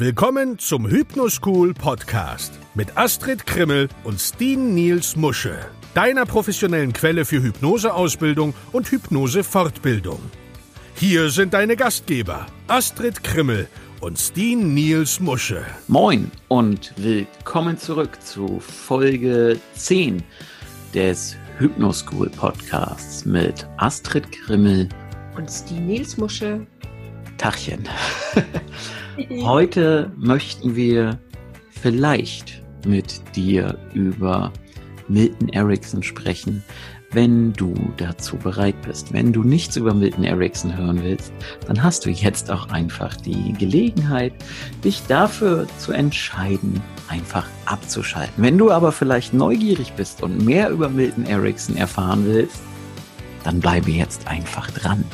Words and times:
Willkommen 0.00 0.60
zum 0.60 0.88
Hypnoschool 0.88 1.74
Podcast 1.74 2.52
mit 2.76 2.96
Astrid 2.96 3.44
Krimmel 3.48 3.88
und 4.04 4.20
Steen 4.20 4.72
Niels 4.72 5.16
Musche, 5.16 5.58
deiner 5.92 6.24
professionellen 6.24 6.92
Quelle 6.92 7.24
für 7.24 7.42
Hypnoseausbildung 7.42 8.54
und 8.70 8.92
Hypnosefortbildung. 8.92 10.20
Hier 10.94 11.30
sind 11.30 11.52
deine 11.52 11.74
Gastgeber 11.74 12.46
Astrid 12.68 13.24
Krimmel 13.24 13.66
und 14.00 14.20
Steen 14.20 14.72
Niels 14.72 15.18
Musche. 15.18 15.66
Moin 15.88 16.30
und 16.46 16.92
willkommen 16.96 17.76
zurück 17.76 18.22
zu 18.22 18.60
Folge 18.60 19.58
10 19.74 20.22
des 20.94 21.34
Hypnoschool 21.58 22.30
Podcasts 22.30 23.24
mit 23.24 23.66
Astrid 23.78 24.30
Krimmel 24.30 24.88
und 25.36 25.50
Steen 25.50 25.88
Niels 25.88 26.16
Musche. 26.18 26.64
Tachchen. 27.36 27.88
Heute 29.42 30.12
möchten 30.16 30.76
wir 30.76 31.18
vielleicht 31.70 32.62
mit 32.86 33.20
dir 33.34 33.76
über 33.92 34.52
Milton 35.08 35.48
Erickson 35.48 36.04
sprechen, 36.04 36.62
wenn 37.10 37.52
du 37.52 37.74
dazu 37.96 38.36
bereit 38.36 38.80
bist. 38.82 39.12
Wenn 39.12 39.32
du 39.32 39.42
nichts 39.42 39.76
über 39.76 39.92
Milton 39.92 40.22
Erickson 40.22 40.76
hören 40.76 41.02
willst, 41.02 41.32
dann 41.66 41.82
hast 41.82 42.06
du 42.06 42.10
jetzt 42.10 42.50
auch 42.50 42.68
einfach 42.68 43.16
die 43.16 43.54
Gelegenheit, 43.54 44.34
dich 44.84 45.02
dafür 45.08 45.66
zu 45.78 45.92
entscheiden, 45.92 46.80
einfach 47.08 47.46
abzuschalten. 47.64 48.34
Wenn 48.36 48.56
du 48.56 48.70
aber 48.70 48.92
vielleicht 48.92 49.34
neugierig 49.34 49.94
bist 49.94 50.22
und 50.22 50.44
mehr 50.44 50.70
über 50.70 50.88
Milton 50.88 51.26
Erickson 51.26 51.76
erfahren 51.76 52.24
willst, 52.24 52.60
dann 53.42 53.58
bleibe 53.58 53.90
jetzt 53.90 54.28
einfach 54.28 54.70
dran. 54.70 55.04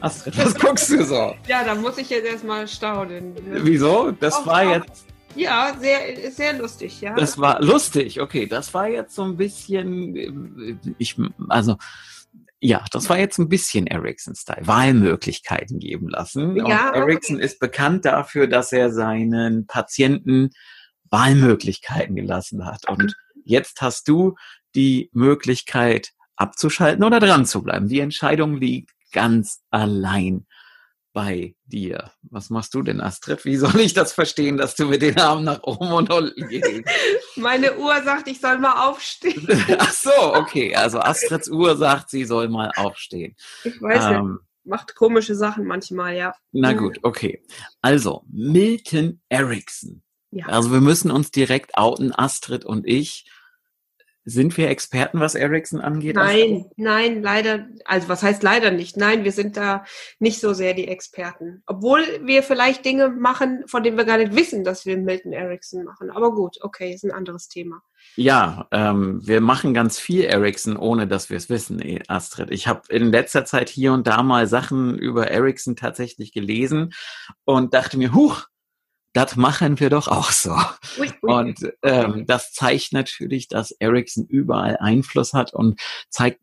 Astrid, 0.00 0.38
was 0.38 0.54
guckst 0.54 0.90
du 0.90 1.04
so? 1.04 1.34
Ja, 1.46 1.64
da 1.64 1.74
muss 1.74 1.98
ich 1.98 2.10
jetzt 2.10 2.26
erstmal 2.26 2.68
staunen. 2.68 3.34
Wieso? 3.64 4.12
Das 4.12 4.34
auch, 4.34 4.46
war 4.46 4.64
jetzt. 4.64 5.06
Ja, 5.34 5.76
sehr, 5.78 6.30
sehr 6.32 6.52
lustig, 6.54 7.00
ja. 7.00 7.14
Das 7.14 7.38
war 7.38 7.62
lustig, 7.62 8.20
okay. 8.20 8.46
Das 8.46 8.74
war 8.74 8.88
jetzt 8.88 9.14
so 9.14 9.22
ein 9.22 9.36
bisschen, 9.36 10.80
ich, 10.98 11.16
also, 11.48 11.76
ja, 12.60 12.84
das 12.90 13.08
war 13.08 13.18
jetzt 13.18 13.38
ein 13.38 13.48
bisschen 13.48 13.86
Ericsson-Style. 13.86 14.66
Wahlmöglichkeiten 14.66 15.78
geben 15.78 16.08
lassen. 16.08 16.56
Ja, 16.56 16.88
Und 16.88 16.96
Ericsson 16.96 17.36
okay. 17.36 17.44
ist 17.44 17.60
bekannt 17.60 18.04
dafür, 18.04 18.46
dass 18.48 18.72
er 18.72 18.92
seinen 18.92 19.66
Patienten 19.66 20.50
Wahlmöglichkeiten 21.10 22.16
gelassen 22.16 22.66
hat. 22.66 22.88
Und 22.88 23.14
jetzt 23.44 23.80
hast 23.80 24.08
du 24.08 24.34
die 24.74 25.08
Möglichkeit 25.12 26.10
abzuschalten 26.36 27.04
oder 27.04 27.20
dran 27.20 27.46
zu 27.46 27.62
bleiben. 27.62 27.88
Die 27.88 28.00
Entscheidung 28.00 28.56
liegt 28.56 28.90
ganz 29.12 29.62
allein 29.70 30.46
bei 31.12 31.56
dir. 31.64 32.12
Was 32.22 32.50
machst 32.50 32.74
du 32.74 32.82
denn, 32.82 33.00
Astrid? 33.00 33.44
Wie 33.44 33.56
soll 33.56 33.80
ich 33.80 33.94
das 33.94 34.12
verstehen, 34.12 34.56
dass 34.56 34.76
du 34.76 34.86
mit 34.86 35.02
den 35.02 35.18
Armen 35.18 35.44
nach 35.44 35.62
oben 35.64 35.90
und 35.90 36.12
unten 36.12 36.48
gehst? 36.48 36.70
Meine 37.36 37.76
Uhr 37.76 38.02
sagt, 38.02 38.28
ich 38.28 38.40
soll 38.40 38.58
mal 38.58 38.88
aufstehen. 38.88 39.48
Ach 39.78 39.92
so, 39.92 40.34
okay. 40.34 40.74
Also 40.76 41.00
Astrids 41.00 41.48
Uhr 41.48 41.76
sagt, 41.76 42.10
sie 42.10 42.24
soll 42.24 42.48
mal 42.48 42.70
aufstehen. 42.76 43.34
Ich 43.64 43.80
weiß 43.80 44.04
ähm, 44.04 44.32
nicht. 44.32 44.40
Macht 44.64 44.94
komische 44.94 45.34
Sachen 45.34 45.64
manchmal, 45.64 46.14
ja. 46.14 46.34
Na 46.52 46.72
mhm. 46.72 46.78
gut, 46.78 46.98
okay. 47.02 47.42
Also, 47.80 48.24
Milton 48.28 49.20
Erickson. 49.28 50.02
Ja. 50.30 50.46
Also 50.46 50.70
wir 50.70 50.80
müssen 50.80 51.10
uns 51.10 51.30
direkt 51.30 51.76
outen, 51.76 52.12
Astrid 52.14 52.64
und 52.64 52.86
ich 52.86 53.24
sind 54.28 54.56
wir 54.58 54.68
Experten, 54.68 55.20
was 55.20 55.34
Ericsson 55.34 55.80
angeht? 55.80 56.16
Nein, 56.16 56.66
nein, 56.76 57.22
leider, 57.22 57.66
also 57.84 58.08
was 58.08 58.22
heißt 58.22 58.42
leider 58.42 58.70
nicht? 58.70 58.96
Nein, 58.96 59.24
wir 59.24 59.32
sind 59.32 59.56
da 59.56 59.84
nicht 60.18 60.40
so 60.40 60.52
sehr 60.52 60.74
die 60.74 60.88
Experten. 60.88 61.62
Obwohl 61.66 62.02
wir 62.22 62.42
vielleicht 62.42 62.84
Dinge 62.84 63.08
machen, 63.08 63.64
von 63.66 63.82
denen 63.82 63.96
wir 63.96 64.04
gar 64.04 64.18
nicht 64.18 64.36
wissen, 64.36 64.64
dass 64.64 64.84
wir 64.84 64.98
Milton 64.98 65.32
Ericsson 65.32 65.84
machen. 65.84 66.10
Aber 66.10 66.34
gut, 66.34 66.58
okay, 66.60 66.92
ist 66.92 67.04
ein 67.04 67.10
anderes 67.10 67.48
Thema. 67.48 67.80
Ja, 68.16 68.68
ähm, 68.70 69.26
wir 69.26 69.40
machen 69.40 69.74
ganz 69.74 69.98
viel 69.98 70.24
Ericsson, 70.24 70.76
ohne 70.76 71.06
dass 71.06 71.30
wir 71.30 71.36
es 71.36 71.48
wissen, 71.48 71.80
eh, 71.80 72.02
Astrid. 72.08 72.50
Ich 72.50 72.66
habe 72.66 72.82
in 72.90 73.10
letzter 73.10 73.44
Zeit 73.44 73.70
hier 73.70 73.92
und 73.92 74.06
da 74.06 74.22
mal 74.22 74.46
Sachen 74.46 74.98
über 74.98 75.28
Ericsson 75.28 75.74
tatsächlich 75.74 76.32
gelesen 76.32 76.92
und 77.44 77.74
dachte 77.74 77.96
mir, 77.96 78.12
huch, 78.12 78.46
das 79.12 79.36
machen 79.36 79.80
wir 79.80 79.90
doch 79.90 80.08
auch 80.08 80.30
so. 80.30 80.56
Ui, 80.98 81.10
ui. 81.22 81.32
Und 81.32 81.72
ähm, 81.82 82.24
das 82.26 82.52
zeigt 82.52 82.92
natürlich, 82.92 83.48
dass 83.48 83.70
Ericsson 83.72 84.26
überall 84.26 84.76
Einfluss 84.78 85.32
hat 85.32 85.52
und 85.54 85.80
zeigt, 86.10 86.40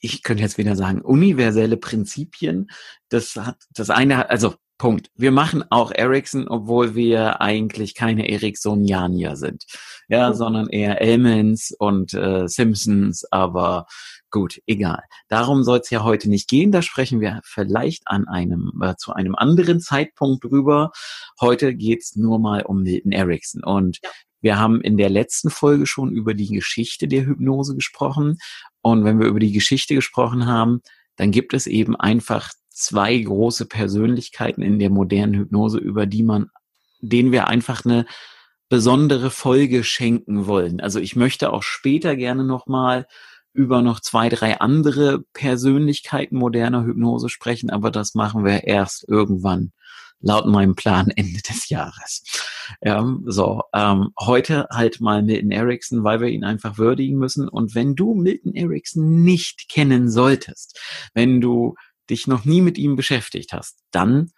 ich 0.00 0.22
könnte 0.22 0.42
jetzt 0.42 0.58
wieder 0.58 0.76
sagen, 0.76 1.00
universelle 1.00 1.76
Prinzipien. 1.76 2.70
Das 3.08 3.36
hat, 3.36 3.56
das 3.70 3.90
eine 3.90 4.18
hat, 4.18 4.30
also 4.30 4.54
Punkt. 4.78 5.10
Wir 5.14 5.32
machen 5.32 5.64
auch 5.70 5.90
Ericsson, 5.90 6.48
obwohl 6.48 6.94
wir 6.94 7.40
eigentlich 7.40 7.94
keine 7.94 8.28
Ericssonianier 8.28 9.36
sind. 9.36 9.64
Ja, 10.08 10.30
mhm. 10.30 10.34
sondern 10.34 10.68
eher 10.68 11.00
Elmans 11.00 11.74
und 11.78 12.12
äh, 12.12 12.46
Simpsons, 12.46 13.24
aber 13.32 13.86
Gut, 14.36 14.60
egal. 14.66 15.02
Darum 15.28 15.62
soll 15.62 15.78
es 15.78 15.88
ja 15.88 16.04
heute 16.04 16.28
nicht 16.28 16.46
gehen. 16.46 16.70
Da 16.70 16.82
sprechen 16.82 17.22
wir 17.22 17.40
vielleicht 17.42 18.02
an 18.04 18.28
einem 18.28 18.70
äh, 18.82 18.94
zu 18.98 19.14
einem 19.14 19.34
anderen 19.34 19.80
Zeitpunkt 19.80 20.44
drüber. 20.44 20.90
Heute 21.40 21.74
geht's 21.74 22.16
nur 22.16 22.38
mal 22.38 22.60
um 22.60 22.82
Milton 22.82 23.12
Erickson. 23.12 23.64
Und 23.64 23.98
ja. 24.02 24.10
wir 24.42 24.58
haben 24.58 24.82
in 24.82 24.98
der 24.98 25.08
letzten 25.08 25.48
Folge 25.48 25.86
schon 25.86 26.12
über 26.12 26.34
die 26.34 26.48
Geschichte 26.48 27.08
der 27.08 27.24
Hypnose 27.24 27.76
gesprochen. 27.76 28.36
Und 28.82 29.04
wenn 29.04 29.18
wir 29.20 29.26
über 29.26 29.40
die 29.40 29.52
Geschichte 29.52 29.94
gesprochen 29.94 30.44
haben, 30.44 30.82
dann 31.16 31.30
gibt 31.30 31.54
es 31.54 31.66
eben 31.66 31.96
einfach 31.96 32.50
zwei 32.68 33.16
große 33.16 33.64
Persönlichkeiten 33.64 34.60
in 34.60 34.78
der 34.78 34.90
modernen 34.90 35.32
Hypnose, 35.32 35.78
über 35.78 36.04
die 36.04 36.22
man, 36.22 36.50
denen 37.00 37.32
wir 37.32 37.48
einfach 37.48 37.86
eine 37.86 38.04
besondere 38.68 39.30
Folge 39.30 39.82
schenken 39.82 40.46
wollen. 40.46 40.82
Also 40.82 41.00
ich 41.00 41.16
möchte 41.16 41.54
auch 41.54 41.62
später 41.62 42.16
gerne 42.16 42.44
nochmal 42.44 43.06
über 43.56 43.82
noch 43.82 44.00
zwei, 44.00 44.28
drei 44.28 44.60
andere 44.60 45.24
Persönlichkeiten 45.32 46.36
moderner 46.36 46.84
Hypnose 46.84 47.28
sprechen, 47.28 47.70
aber 47.70 47.90
das 47.90 48.14
machen 48.14 48.44
wir 48.44 48.64
erst 48.64 49.08
irgendwann 49.08 49.72
laut 50.20 50.46
meinem 50.46 50.74
Plan 50.74 51.10
Ende 51.10 51.40
des 51.42 51.68
Jahres. 51.68 52.22
Ja, 52.82 53.06
so, 53.26 53.62
ähm, 53.74 54.10
heute 54.18 54.66
halt 54.70 55.00
mal 55.00 55.22
Milton 55.22 55.50
Erickson, 55.50 56.04
weil 56.04 56.20
wir 56.20 56.28
ihn 56.28 56.44
einfach 56.44 56.78
würdigen 56.78 57.18
müssen. 57.18 57.48
Und 57.48 57.74
wenn 57.74 57.94
du 57.94 58.14
Milton 58.14 58.54
Erickson 58.54 59.22
nicht 59.22 59.68
kennen 59.68 60.10
solltest, 60.10 60.80
wenn 61.14 61.40
du 61.40 61.74
dich 62.10 62.26
noch 62.26 62.44
nie 62.44 62.60
mit 62.60 62.78
ihm 62.78 62.96
beschäftigt 62.96 63.52
hast, 63.52 63.78
dann 63.90 64.30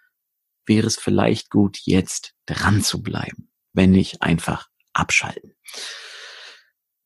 wäre 0.65 0.87
es 0.87 0.97
vielleicht 0.97 1.49
gut, 1.49 1.79
jetzt 1.83 2.33
dran 2.45 2.81
zu 2.81 3.01
bleiben, 3.01 3.49
wenn 3.73 3.91
nicht 3.91 4.21
einfach 4.21 4.67
abschalten. 4.93 5.55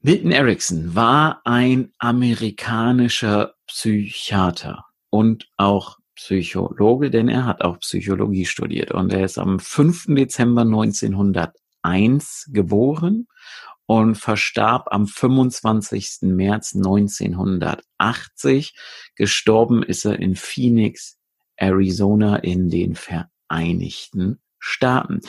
Milton 0.06 0.34
Erickson 0.34 0.96
war 0.96 1.40
ein 1.46 1.94
amerikanischer 1.97 3.53
Psychiater 3.68 4.84
und 5.09 5.47
auch 5.56 5.97
Psychologe, 6.16 7.09
denn 7.09 7.30
er 7.30 7.46
hat 7.46 7.62
auch 7.62 7.80
Psychologie 7.80 8.46
studiert 8.46 8.92
und 8.92 9.13
er 9.13 9.24
ist 9.24 9.38
am 9.38 9.59
5. 9.59 10.08
Dezember 10.09 10.63
1901 10.63 12.50
geboren 12.52 13.30
und 13.86 14.16
verstarb 14.16 14.88
am 14.92 15.08
25. 15.08 16.24
März 16.24 16.75
1980. 16.75 18.75
Gestorben 19.16 19.84
ist 19.84 20.03
er 20.03 20.19
in 20.19 20.36
Phoenix, 20.36 21.18
Arizona 21.56 22.36
in 22.36 22.69
den 22.69 22.96
Vereinigten 22.96 24.42
Staaten. 24.59 25.22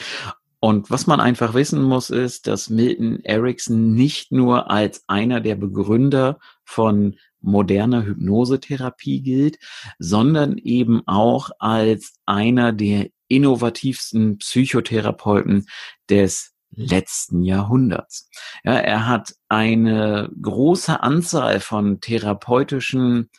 Und 0.65 0.89
was 0.89 1.05
man 1.05 1.19
einfach 1.19 1.53
wissen 1.53 1.83
muss, 1.83 2.09
ist, 2.09 2.47
dass 2.47 2.71
Milton 2.71 3.19
Erickson 3.23 3.93
nicht 3.93 4.31
nur 4.31 4.71
als 4.71 5.03
einer 5.05 5.39
der 5.39 5.53
Begründer 5.53 6.39
von 6.63 7.17
moderner 7.39 8.03
Hypnosetherapie 8.03 9.21
gilt, 9.21 9.59
sondern 9.99 10.57
eben 10.57 11.03
auch 11.05 11.51
als 11.59 12.15
einer 12.25 12.73
der 12.73 13.09
innovativsten 13.27 14.39
Psychotherapeuten 14.39 15.67
des 16.09 16.55
letzten 16.71 17.43
Jahrhunderts. 17.43 18.27
Ja, 18.63 18.73
er 18.73 19.05
hat 19.05 19.35
eine 19.47 20.31
große 20.41 20.99
Anzahl 20.99 21.59
von 21.59 22.01
therapeutischen 22.01 23.29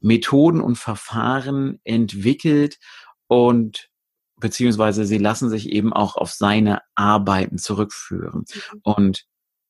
Methoden 0.00 0.62
und 0.62 0.76
Verfahren 0.76 1.78
entwickelt 1.84 2.78
und 3.26 3.89
beziehungsweise 4.40 5.04
sie 5.04 5.18
lassen 5.18 5.50
sich 5.50 5.70
eben 5.70 5.92
auch 5.92 6.16
auf 6.16 6.32
seine 6.32 6.80
Arbeiten 6.94 7.58
zurückführen. 7.58 8.44
Und 8.82 9.26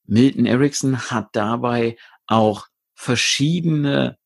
Milton 0.07 0.47
Erickson 0.47 1.11
hat 1.11 1.29
dabei 1.33 1.97
auch 2.27 2.67
verschiedene 2.95 4.19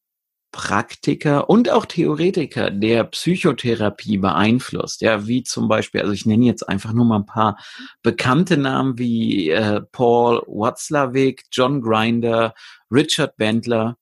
Praktiker 0.55 1.51
und 1.51 1.69
auch 1.69 1.85
Theoretiker 1.85 2.71
der 2.71 3.03
Psychotherapie 3.05 4.19
beeinflusst. 4.19 5.01
Ja, 5.01 5.27
wie 5.27 5.43
zum 5.43 5.67
Beispiel, 5.67 6.01
also 6.01 6.13
ich 6.13 6.27
nenne 6.27 6.47
jetzt 6.47 6.69
einfach 6.69 6.93
nur 6.93 7.05
mal 7.05 7.17
ein 7.17 7.27
paar 7.27 7.59
bekannte 8.03 8.57
Namen 8.57 8.97
wie 8.97 9.51
äh, 9.51 9.81
Paul 9.81 10.43
Watzlawick, 10.47 11.43
John 11.51 11.83
Grinder, 11.83 12.55
Richard 12.89 13.37
Bentler. 13.37 13.97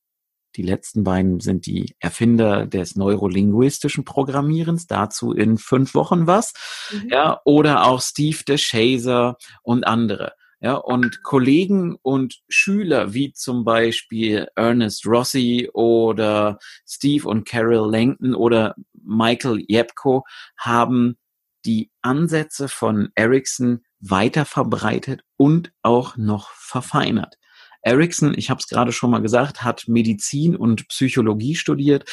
Die 0.57 0.63
letzten 0.63 1.05
beiden 1.05 1.41
sind 1.41 1.67
die 1.67 1.95
Erfinder 1.99 2.67
des 2.67 2.97
neurolinguistischen 2.97 4.05
Programmierens, 4.05 4.87
dazu 4.87 5.33
in 5.33 5.59
fünf 5.59 5.95
Wochen 5.95 6.27
was. 6.27 6.53
Mhm. 6.91 7.09
Ja, 7.11 7.41
oder 7.45 7.87
auch 7.87 8.01
Steve 8.01 8.39
DeShazer 8.47 9.37
und 9.63 9.87
andere. 9.87 10.33
Ja, 10.61 10.75
und 10.75 11.25
Kollegen 11.25 11.97
und 12.03 12.41
Schüler 12.49 13.13
wie 13.15 13.33
zum 13.33 13.65
Beispiel 13.65 14.47
Ernest 14.55 15.05
Rossi 15.07 15.69
oder 15.73 16.59
Steve 16.87 17.29
und 17.29 17.49
Carol 17.49 17.91
Langton 17.91 18.37
oder 18.37 18.77
Michael 18.93 19.65
Yepko 19.69 20.25
haben 20.57 21.17
die 21.65 21.91
Ansätze 22.01 22.69
von 22.69 23.11
Ericsson 23.17 23.83
weiter 23.99 24.45
verbreitet 24.45 25.25
und 25.37 25.73
auch 25.83 26.17
noch 26.17 26.51
verfeinert. 26.51 27.39
Erickson, 27.83 28.35
ich 28.37 28.49
habe 28.51 28.61
es 28.61 28.69
gerade 28.69 28.93
schon 28.93 29.11
mal 29.11 29.21
gesagt, 29.21 29.63
hat 29.63 29.89
Medizin 29.89 30.57
und 30.57 30.89
Psychologie 30.89 31.55
studiert 31.55 32.05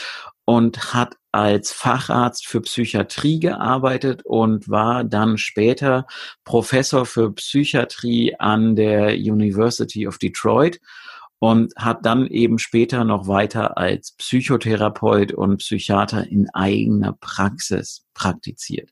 und 0.45 0.93
hat 0.93 1.15
als 1.31 1.71
Facharzt 1.71 2.47
für 2.47 2.61
Psychiatrie 2.61 3.39
gearbeitet 3.39 4.21
und 4.25 4.67
war 4.67 5.03
dann 5.03 5.37
später 5.37 6.07
Professor 6.43 7.05
für 7.05 7.31
Psychiatrie 7.33 8.35
an 8.39 8.75
der 8.75 9.13
University 9.13 10.07
of 10.07 10.17
Detroit 10.17 10.79
und 11.39 11.73
hat 11.77 12.05
dann 12.05 12.27
eben 12.27 12.59
später 12.59 13.03
noch 13.03 13.27
weiter 13.27 13.77
als 13.77 14.13
Psychotherapeut 14.13 15.31
und 15.31 15.57
Psychiater 15.57 16.27
in 16.27 16.49
eigener 16.49 17.13
Praxis 17.13 18.05
praktiziert. 18.13 18.89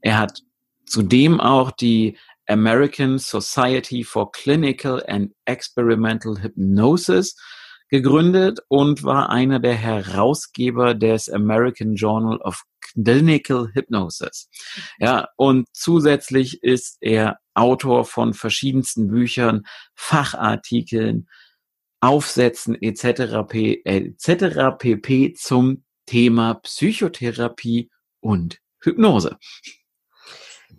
Er 0.00 0.18
hat 0.18 0.42
zudem 0.86 1.40
auch 1.40 1.70
die 1.70 2.16
American 2.48 3.18
Society 3.18 4.02
for 4.02 4.30
Clinical 4.32 5.02
and 5.06 5.32
Experimental 5.46 6.42
Hypnosis 6.42 7.36
gegründet 7.88 8.60
und 8.68 9.02
war 9.02 9.30
einer 9.30 9.60
der 9.60 9.74
Herausgeber 9.74 10.94
des 10.94 11.28
American 11.28 11.94
Journal 11.94 12.38
of 12.38 12.62
Clinical 12.80 13.68
Hypnosis. 13.72 14.48
Ja, 14.98 15.28
und 15.36 15.66
zusätzlich 15.72 16.62
ist 16.62 16.98
er 17.00 17.38
Autor 17.54 18.04
von 18.04 18.34
verschiedensten 18.34 19.08
Büchern, 19.08 19.66
Fachartikeln, 19.94 21.28
Aufsätzen 22.00 22.80
etc. 22.80 23.50
etc. 23.84 24.78
pp 24.78 25.34
zum 25.34 25.84
Thema 26.06 26.54
Psychotherapie 26.54 27.90
und 28.20 28.58
Hypnose. 28.80 29.36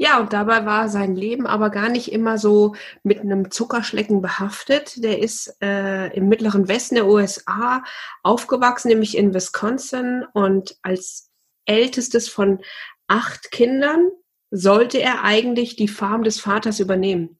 Ja, 0.02 0.22
und 0.22 0.32
dabei 0.32 0.66
war 0.66 0.88
sein 0.88 1.18
Leben 1.18 1.46
aber 1.46 1.70
gar 1.70 1.90
nicht 1.90 2.14
immer 2.14 2.38
so 2.38 2.74
mit 3.04 3.20
einem 3.20 3.52
Zuckerschlecken 3.52 4.22
behaftet. 4.22 5.04
Der 5.04 5.20
ist 5.20 5.58
äh, 5.62 6.08
im 6.16 6.30
mittleren 6.30 6.70
Westen 6.70 6.96
der 6.96 7.06
USA 7.06 7.84
aufgewachsen, 8.24 8.88
nämlich 8.88 9.18
in 9.18 9.34
Wisconsin. 9.34 10.24
Und 10.34 10.78
als 10.84 11.32
ältestes 11.66 12.30
von 12.30 12.62
acht 13.08 13.52
Kindern 13.52 14.10
sollte 14.52 15.02
er 15.02 15.26
eigentlich 15.26 15.76
die 15.76 15.90
Farm 15.90 16.24
des 16.24 16.40
Vaters 16.40 16.80
übernehmen. 16.80 17.38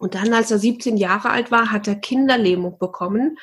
Und 0.00 0.16
dann, 0.16 0.34
als 0.34 0.50
er 0.50 0.58
17 0.58 0.96
Jahre 0.96 1.30
alt 1.30 1.52
war, 1.52 1.70
hat 1.70 1.86
er 1.86 1.94
Kinderlähmung 1.94 2.76
bekommen. 2.76 3.38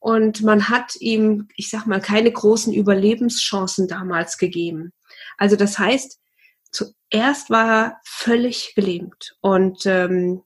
Und 0.00 0.42
man 0.42 0.68
hat 0.68 0.96
ihm, 0.96 1.46
ich 1.54 1.70
sag 1.70 1.86
mal, 1.86 2.00
keine 2.00 2.32
großen 2.32 2.74
Überlebenschancen 2.74 3.86
damals 3.86 4.38
gegeben. 4.38 4.92
Also 5.38 5.54
das 5.54 5.78
heißt, 5.78 6.18
zuerst 7.12 7.50
war 7.50 7.66
er 7.70 8.00
völlig 8.04 8.74
gelähmt 8.74 9.36
und 9.40 9.84
ähm, 9.84 10.42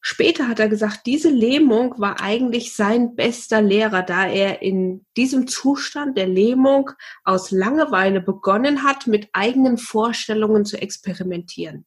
später 0.00 0.46
hat 0.46 0.60
er 0.60 0.68
gesagt, 0.68 1.06
diese 1.06 1.30
Lähmung 1.30 1.94
war 1.98 2.20
eigentlich 2.20 2.74
sein 2.74 3.16
bester 3.16 3.62
Lehrer, 3.62 4.02
da 4.02 4.26
er 4.26 4.60
in 4.60 5.06
diesem 5.16 5.46
Zustand 5.46 6.18
der 6.18 6.26
Lähmung 6.26 6.90
aus 7.24 7.50
Langeweile 7.50 8.20
begonnen 8.20 8.82
hat, 8.82 9.06
mit 9.06 9.28
eigenen 9.32 9.78
Vorstellungen 9.78 10.64
zu 10.66 10.80
experimentieren. 10.80 11.86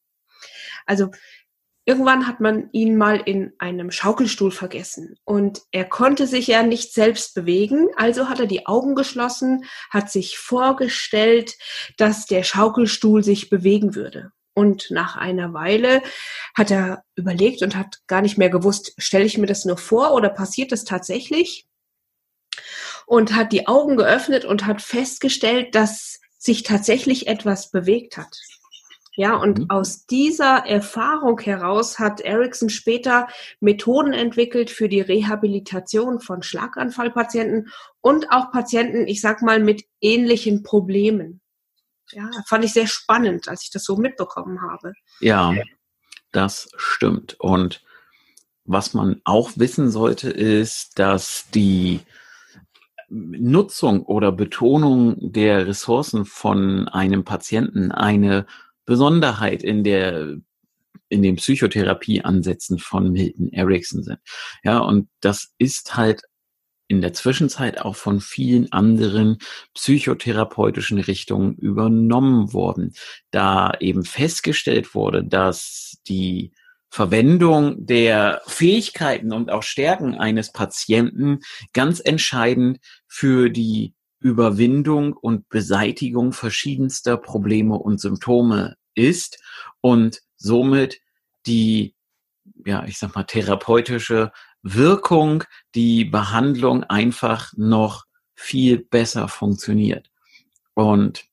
Also 0.88 1.12
Irgendwann 1.84 2.28
hat 2.28 2.40
man 2.40 2.70
ihn 2.74 2.96
mal 2.96 3.20
in 3.20 3.54
einem 3.58 3.90
Schaukelstuhl 3.90 4.52
vergessen 4.52 5.18
und 5.26 5.64
er 5.72 5.86
konnte 5.86 6.28
sich 6.28 6.46
ja 6.46 6.62
nicht 6.62 6.94
selbst 6.94 7.34
bewegen, 7.34 7.90
also 7.96 8.30
hat 8.30 8.40
er 8.40 8.46
die 8.46 8.68
Augen 8.68 8.94
geschlossen, 8.94 9.66
hat 9.90 10.12
sich 10.12 10.38
vorgestellt, 10.38 11.58
dass 11.98 12.28
der 12.28 12.44
Schaukelstuhl 12.44 13.24
sich 13.24 13.50
bewegen 13.50 13.96
würde. 13.96 14.32
Und 14.54 14.92
nach 14.92 15.16
einer 15.16 15.54
Weile 15.54 16.04
hat 16.56 16.70
er 16.70 17.04
überlegt 17.16 17.64
und 17.64 17.76
hat 17.76 18.02
gar 18.06 18.22
nicht 18.22 18.38
mehr 18.38 18.50
gewusst, 18.50 18.94
stelle 19.00 19.26
ich 19.26 19.40
mir 19.40 19.48
das 19.48 19.66
nur 19.66 19.78
vor 19.78 20.14
oder 20.14 20.30
passiert 20.30 20.72
das 20.72 20.84
tatsächlich? 20.84 21.68
Und 23.08 23.34
hat 23.34 23.54
die 23.54 23.68
Augen 23.68 23.98
geöffnet 23.98 24.46
und 24.46 24.68
hat 24.68 24.82
festgestellt, 24.84 25.74
dass 25.74 26.20
sich 26.38 26.62
tatsächlich 26.64 27.28
etwas 27.28 27.72
bewegt 27.72 28.18
hat. 28.18 28.38
Ja, 29.16 29.36
und 29.36 29.60
mhm. 29.60 29.70
aus 29.70 30.06
dieser 30.06 30.66
Erfahrung 30.66 31.40
heraus 31.40 32.00
hat 32.00 32.22
Erickson 32.22 32.70
später 32.70 33.28
Methoden 33.60 34.14
entwickelt 34.14 34.70
für 34.70 34.88
die 34.88 35.02
Rehabilitation 35.02 36.22
von 36.22 36.44
Schlaganfallpatienten 36.44 37.70
und 38.00 38.32
auch 38.32 38.52
Patienten, 38.52 39.08
ich 39.08 39.20
sag 39.20 39.42
mal, 39.42 39.60
mit 39.60 39.84
ähnlichen 40.00 40.64
Problemen. 40.64 41.42
Ja, 42.12 42.30
fand 42.48 42.64
ich 42.64 42.74
sehr 42.74 42.88
spannend, 42.88 43.48
als 43.48 43.64
ich 43.64 43.72
das 43.72 43.84
so 43.84 43.98
mitbekommen 43.98 44.62
habe. 44.62 44.94
Ja, 45.20 45.54
das 46.32 46.70
stimmt. 46.78 47.36
Und 47.40 47.84
was 48.64 48.94
man 48.94 49.22
auch 49.26 49.52
wissen 49.56 49.92
sollte, 49.92 50.30
ist, 50.30 51.00
dass 51.00 51.48
die 51.54 52.02
Nutzung 53.10 54.04
oder 54.04 54.32
Betonung 54.32 55.18
der 55.20 55.68
Ressourcen 55.68 56.24
von 56.26 56.88
einem 56.88 57.26
Patienten 57.26 57.92
eine 57.92 58.46
Besonderheit 58.86 59.64
in 59.64 59.84
der 59.84 60.38
in 61.10 61.22
den 61.22 61.36
Psychotherapieansätzen 61.36 62.80
von 62.80 63.12
Milton 63.12 63.52
Erickson 63.52 64.02
sind. 64.02 64.20
Ja, 64.64 64.80
und 64.80 65.10
das 65.20 65.54
ist 65.58 65.98
halt 65.98 66.22
in 66.88 67.02
der 67.02 67.14
Zwischenzeit 67.14 67.80
auch 67.82 67.96
von 67.96 68.20
vielen 68.20 68.72
anderen 68.72 69.38
psychotherapeutischen 69.74 71.00
Richtungen 71.00 71.56
übernommen 71.56 72.54
worden, 72.54 72.94
da 73.32 73.74
eben 73.80 74.04
festgestellt 74.04 74.94
wurde, 74.96 75.24
dass 75.24 75.98
die 76.08 76.52
Verwendung 76.90 77.86
der 77.86 78.42
Fähigkeiten 78.46 79.32
und 79.32 79.50
auch 79.50 79.64
Stärken 79.64 80.16
eines 80.16 80.52
Patienten 80.52 81.40
ganz 81.72 82.02
entscheidend 82.04 82.80
für 83.08 83.50
die 83.50 83.94
Überwindung 84.22 85.14
und 85.14 85.50
Beseitigung 85.50 86.32
verschiedenster 86.32 87.18
Probleme 87.18 87.76
und 87.76 88.00
Symptome 88.00 88.78
ist 88.94 89.42
und 89.82 90.22
somit 90.38 91.02
die, 91.48 91.96
ja, 92.66 92.86
ich 92.86 92.98
sag 93.00 93.16
mal, 93.16 93.24
therapeutische 93.24 94.32
Wirkung, 94.62 95.44
die 95.74 96.06
Behandlung 96.06 96.84
einfach 96.84 97.52
noch 97.58 98.06
viel 98.36 98.78
besser 98.78 99.28
funktioniert. 99.28 100.12
Und 100.76 101.26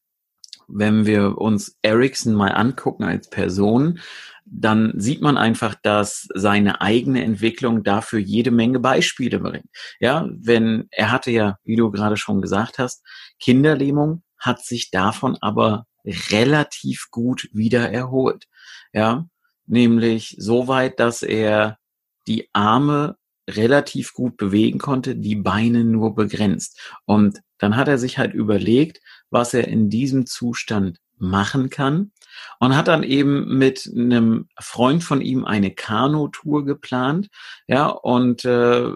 wenn 0.66 1.06
wir 1.06 1.38
uns 1.38 1.78
Ericsson 1.82 2.34
mal 2.34 2.52
angucken 2.52 3.04
als 3.04 3.28
Person, 3.28 4.00
dann 4.50 4.92
sieht 4.96 5.20
man 5.20 5.36
einfach, 5.36 5.74
dass 5.82 6.28
seine 6.34 6.80
eigene 6.80 7.22
Entwicklung 7.22 7.82
dafür 7.82 8.18
jede 8.18 8.50
Menge 8.50 8.80
Beispiele 8.80 9.38
bringt. 9.40 9.68
Ja, 10.00 10.28
wenn 10.30 10.88
er 10.90 11.10
hatte 11.10 11.30
ja, 11.30 11.58
wie 11.64 11.76
du 11.76 11.90
gerade 11.90 12.16
schon 12.16 12.40
gesagt 12.40 12.78
hast, 12.78 13.04
Kinderlähmung, 13.40 14.22
hat 14.38 14.64
sich 14.64 14.90
davon 14.90 15.36
aber 15.40 15.86
relativ 16.04 17.08
gut 17.10 17.48
wieder 17.52 17.90
erholt. 17.90 18.46
Ja, 18.92 19.26
nämlich 19.66 20.36
so 20.38 20.68
weit, 20.68 21.00
dass 21.00 21.22
er 21.22 21.78
die 22.26 22.48
Arme 22.52 23.16
relativ 23.48 24.12
gut 24.12 24.36
bewegen 24.36 24.78
konnte, 24.78 25.16
die 25.16 25.36
Beine 25.36 25.84
nur 25.84 26.14
begrenzt. 26.14 26.80
Und 27.06 27.40
dann 27.58 27.76
hat 27.76 27.88
er 27.88 27.98
sich 27.98 28.18
halt 28.18 28.34
überlegt, 28.34 29.00
was 29.30 29.54
er 29.54 29.66
in 29.66 29.90
diesem 29.90 30.26
Zustand 30.26 30.98
machen 31.16 31.70
kann 31.70 32.12
und 32.60 32.76
hat 32.76 32.88
dann 32.88 33.02
eben 33.02 33.58
mit 33.58 33.90
einem 33.94 34.48
Freund 34.58 35.04
von 35.04 35.20
ihm 35.20 35.44
eine 35.44 35.72
Kanutour 35.72 36.64
geplant. 36.64 37.28
Ja, 37.66 37.86
und 37.86 38.44
äh, 38.44 38.92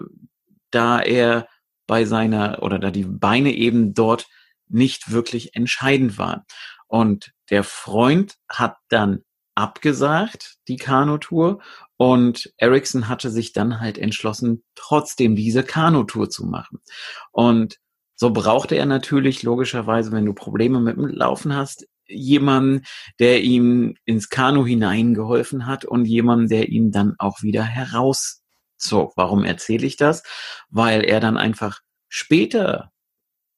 da 0.71 0.99
er 0.99 1.47
bei 1.87 2.05
seiner 2.05 2.63
oder 2.63 2.79
da 2.79 2.91
die 2.91 3.05
Beine 3.05 3.53
eben 3.53 3.93
dort 3.93 4.27
nicht 4.67 5.11
wirklich 5.11 5.55
entscheidend 5.55 6.17
waren. 6.17 6.41
Und 6.87 7.31
der 7.49 7.63
Freund 7.63 8.35
hat 8.49 8.77
dann 8.89 9.23
abgesagt, 9.55 10.57
die 10.67 10.77
Kanutour. 10.77 11.61
Und 11.97 12.53
Ericsson 12.57 13.07
hatte 13.07 13.29
sich 13.29 13.53
dann 13.53 13.79
halt 13.79 13.97
entschlossen, 13.97 14.63
trotzdem 14.75 15.35
diese 15.35 15.63
Kanutour 15.63 16.29
zu 16.29 16.45
machen. 16.45 16.81
Und 17.31 17.79
so 18.15 18.31
brauchte 18.31 18.75
er 18.75 18.85
natürlich 18.85 19.43
logischerweise, 19.43 20.11
wenn 20.11 20.25
du 20.25 20.33
Probleme 20.33 20.79
mit 20.79 20.97
dem 20.97 21.07
Laufen 21.07 21.55
hast, 21.55 21.87
jemanden, 22.13 22.85
der 23.19 23.41
ihm 23.41 23.95
ins 24.05 24.29
Kanu 24.29 24.65
hineingeholfen 24.65 25.65
hat 25.65 25.85
und 25.85 26.05
jemanden, 26.05 26.49
der 26.49 26.69
ihn 26.69 26.91
dann 26.91 27.15
auch 27.17 27.41
wieder 27.41 27.63
herauszog. 27.63 29.13
Warum 29.15 29.43
erzähle 29.43 29.85
ich 29.85 29.97
das? 29.97 30.23
Weil 30.69 31.03
er 31.03 31.19
dann 31.19 31.37
einfach 31.37 31.81
später 32.07 32.91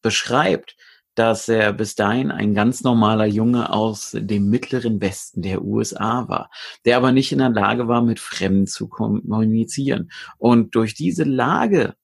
beschreibt, 0.02 0.76
dass 1.16 1.48
er 1.48 1.72
bis 1.74 1.96
dahin 1.96 2.30
ein 2.30 2.54
ganz 2.54 2.84
normaler 2.84 3.26
Junge 3.26 3.72
aus 3.72 4.12
dem 4.14 4.50
mittleren 4.50 5.02
Westen 5.02 5.42
der 5.42 5.64
USA 5.64 6.28
war, 6.28 6.50
der 6.84 6.98
aber 6.98 7.12
nicht 7.12 7.32
in 7.32 7.40
der 7.40 7.50
Lage 7.50 7.88
war, 7.88 8.02
mit 8.02 8.20
Fremden 8.20 8.68
zu 8.68 8.90
kommunizieren. 8.90 10.12
Und 10.38 10.76
durch 10.76 10.94
diese 10.94 11.24
Lage 11.24 11.96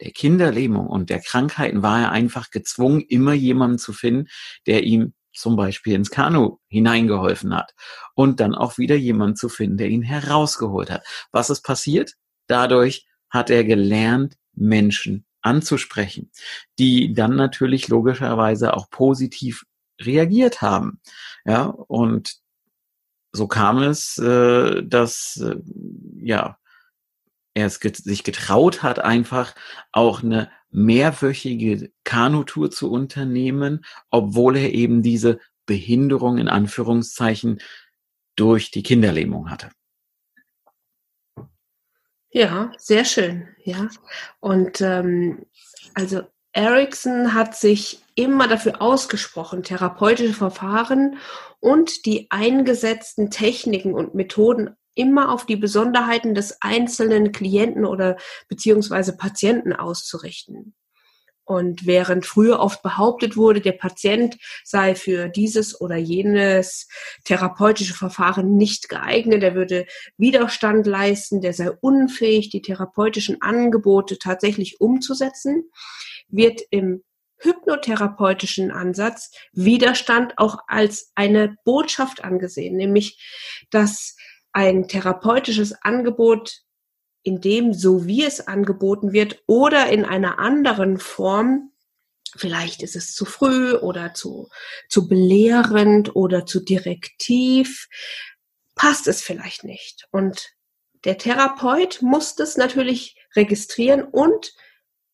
der 0.00 0.10
Kinderlähmung 0.10 0.86
und 0.88 1.10
der 1.10 1.20
Krankheiten 1.20 1.82
war 1.82 2.00
er 2.00 2.12
einfach 2.12 2.50
gezwungen, 2.50 3.00
immer 3.00 3.32
jemanden 3.32 3.78
zu 3.78 3.92
finden, 3.92 4.28
der 4.66 4.82
ihm 4.82 5.14
zum 5.36 5.56
Beispiel 5.56 5.94
ins 5.94 6.10
Kanu 6.10 6.58
hineingeholfen 6.68 7.54
hat 7.54 7.74
und 8.14 8.40
dann 8.40 8.54
auch 8.54 8.78
wieder 8.78 8.96
jemanden 8.96 9.36
zu 9.36 9.48
finden, 9.48 9.76
der 9.76 9.88
ihn 9.88 10.02
herausgeholt 10.02 10.90
hat. 10.90 11.04
Was 11.32 11.50
ist 11.50 11.62
passiert? 11.62 12.14
Dadurch 12.46 13.06
hat 13.30 13.50
er 13.50 13.64
gelernt, 13.64 14.36
Menschen 14.54 15.26
anzusprechen, 15.42 16.30
die 16.78 17.12
dann 17.12 17.36
natürlich 17.36 17.88
logischerweise 17.88 18.74
auch 18.74 18.90
positiv 18.90 19.64
reagiert 20.00 20.62
haben. 20.62 21.00
Ja, 21.44 21.64
und 21.64 22.36
so 23.32 23.46
kam 23.46 23.82
es, 23.82 24.18
äh, 24.18 24.82
dass 24.82 25.36
äh, 25.36 25.56
ja 26.18 26.58
er 27.54 27.66
es 27.66 27.76
sich 27.76 28.22
getraut 28.22 28.82
hat, 28.82 28.98
einfach 28.98 29.54
auch 29.90 30.22
eine 30.22 30.50
mehrwöchige 30.70 31.90
Kanutour 32.04 32.70
zu 32.70 32.90
unternehmen, 32.90 33.84
obwohl 34.10 34.56
er 34.56 34.72
eben 34.72 35.02
diese 35.02 35.38
Behinderung 35.64 36.38
in 36.38 36.48
Anführungszeichen 36.48 37.60
durch 38.36 38.70
die 38.70 38.82
Kinderlähmung 38.82 39.50
hatte. 39.50 39.70
Ja, 42.30 42.72
sehr 42.76 43.04
schön. 43.04 43.48
Ja, 43.64 43.88
und 44.40 44.80
ähm, 44.80 45.46
also 45.94 46.22
Erickson 46.52 47.34
hat 47.34 47.56
sich 47.56 48.02
immer 48.14 48.48
dafür 48.48 48.80
ausgesprochen, 48.80 49.62
therapeutische 49.62 50.34
Verfahren 50.34 51.18
und 51.60 52.06
die 52.06 52.30
eingesetzten 52.30 53.30
Techniken 53.30 53.94
und 53.94 54.14
Methoden 54.14 54.76
immer 54.96 55.32
auf 55.32 55.46
die 55.46 55.56
Besonderheiten 55.56 56.34
des 56.34 56.60
einzelnen 56.60 57.30
Klienten 57.30 57.84
oder 57.84 58.16
beziehungsweise 58.48 59.16
Patienten 59.16 59.72
auszurichten. 59.72 60.74
Und 61.44 61.86
während 61.86 62.26
früher 62.26 62.58
oft 62.58 62.82
behauptet 62.82 63.36
wurde, 63.36 63.60
der 63.60 63.72
Patient 63.72 64.36
sei 64.64 64.96
für 64.96 65.28
dieses 65.28 65.80
oder 65.80 65.94
jenes 65.94 66.88
therapeutische 67.22 67.94
Verfahren 67.94 68.56
nicht 68.56 68.88
geeignet, 68.88 69.44
er 69.44 69.54
würde 69.54 69.86
Widerstand 70.16 70.88
leisten, 70.88 71.40
der 71.40 71.52
sei 71.52 71.70
unfähig, 71.70 72.50
die 72.50 72.62
therapeutischen 72.62 73.42
Angebote 73.42 74.18
tatsächlich 74.18 74.80
umzusetzen, 74.80 75.70
wird 76.28 76.62
im 76.70 77.04
hypnotherapeutischen 77.38 78.72
Ansatz 78.72 79.30
Widerstand 79.52 80.34
auch 80.38 80.58
als 80.66 81.12
eine 81.14 81.56
Botschaft 81.64 82.24
angesehen, 82.24 82.76
nämlich 82.76 83.22
dass 83.70 84.16
ein 84.56 84.88
therapeutisches 84.88 85.74
Angebot 85.82 86.62
in 87.22 87.42
dem, 87.42 87.74
so 87.74 88.06
wie 88.06 88.24
es 88.24 88.40
angeboten 88.40 89.12
wird, 89.12 89.42
oder 89.46 89.90
in 89.90 90.06
einer 90.06 90.38
anderen 90.38 90.98
Form, 90.98 91.72
vielleicht 92.34 92.82
ist 92.82 92.96
es 92.96 93.14
zu 93.14 93.26
früh 93.26 93.74
oder 93.74 94.14
zu, 94.14 94.48
zu 94.88 95.08
belehrend 95.08 96.16
oder 96.16 96.46
zu 96.46 96.60
direktiv, 96.60 97.86
passt 98.74 99.06
es 99.08 99.20
vielleicht 99.20 99.62
nicht. 99.62 100.08
Und 100.10 100.48
der 101.04 101.18
Therapeut 101.18 102.00
muss 102.00 102.34
das 102.34 102.56
natürlich 102.56 103.14
registrieren 103.34 104.04
und, 104.04 104.54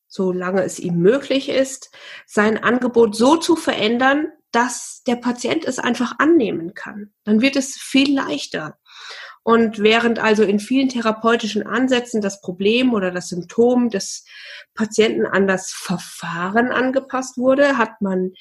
solange 0.06 0.62
es 0.62 0.78
ihm 0.78 0.98
möglich 0.98 1.48
ist, 1.48 1.90
sein 2.26 2.62
Angebot 2.62 3.16
so 3.16 3.36
zu 3.38 3.56
verändern, 3.56 4.28
dass 4.52 5.02
der 5.04 5.16
Patient 5.16 5.64
es 5.64 5.80
einfach 5.80 6.20
annehmen 6.20 6.74
kann. 6.74 7.12
Dann 7.24 7.40
wird 7.40 7.56
es 7.56 7.74
viel 7.76 8.14
leichter. 8.14 8.78
Und 9.44 9.80
während 9.80 10.20
also 10.20 10.44
in 10.44 10.60
vielen 10.60 10.88
therapeutischen 10.88 11.66
Ansätzen 11.66 12.20
das 12.20 12.40
Problem 12.40 12.92
oder 12.94 13.10
das 13.10 13.28
Symptom 13.28 13.90
des 13.90 14.24
Patienten 14.74 15.26
an 15.26 15.48
das 15.48 15.70
Verfahren 15.72 16.70
angepasst 16.70 17.38
wurde, 17.38 17.76
hat 17.76 18.00
man 18.00 18.32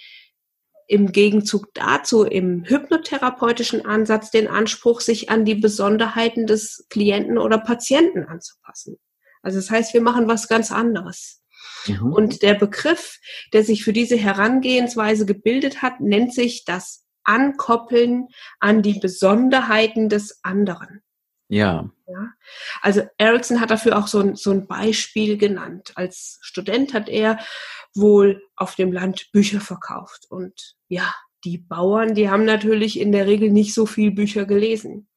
im 0.88 1.12
Gegenzug 1.12 1.74
dazu 1.74 2.24
im 2.24 2.66
hypnotherapeutischen 2.66 3.86
Ansatz 3.86 4.30
den 4.30 4.48
Anspruch, 4.48 5.00
sich 5.00 5.30
an 5.30 5.46
die 5.46 5.56
Besonderheiten 5.56 6.46
des 6.46 6.86
Klienten 6.90 7.38
oder 7.38 7.58
Patienten 7.58 8.26
anzupassen. 8.26 8.98
Also 9.42 9.58
das 9.58 9.72
heißt, 9.72 9.94
wir 9.94 10.02
machen 10.02 10.28
was 10.28 10.48
ganz 10.48 10.72
anderes. 10.72 11.42
Mhm. 11.88 12.14
Und 12.14 12.42
der 12.42 12.56
Begriff, 12.56 13.20
der 13.54 13.64
sich 13.64 13.84
für 13.84 13.94
diese 13.94 14.18
Herangehensweise 14.18 15.26
gebildet 15.26 15.82
hat, 15.82 16.02
nennt 16.02 16.34
sich 16.34 16.66
das 16.66 17.06
ankoppeln 17.24 18.28
an 18.60 18.82
die 18.82 19.00
Besonderheiten 19.00 20.10
des 20.10 20.40
anderen. 20.44 21.02
Ja. 21.48 21.90
ja. 22.08 22.30
Also 22.82 23.02
Ericsson 23.18 23.60
hat 23.60 23.72
dafür 23.72 23.98
auch 23.98 24.08
so 24.08 24.20
ein, 24.20 24.36
so 24.36 24.52
ein 24.52 24.68
Beispiel 24.68 25.38
genannt. 25.38 25.92
Als 25.96 26.40
Student 26.42 26.94
hat 26.94 27.10
er 27.10 27.40
wohl 27.94 28.42
auf 28.56 28.76
dem 28.76 28.94
Land 28.94 29.32
Bücher 29.34 29.60
verkauft. 29.60 30.28
Und 30.30 30.76
ja, 30.88 31.14
die 31.44 31.58
Bauern, 31.58 32.16
die 32.16 32.30
haben 32.30 32.46
natürlich 32.46 33.00
in 33.00 33.12
der 33.12 33.28
Regel 33.28 33.52
nicht 33.52 33.74
so 33.74 33.86
viel 33.86 34.12
Bücher 34.12 34.46
gelesen. 34.46 35.10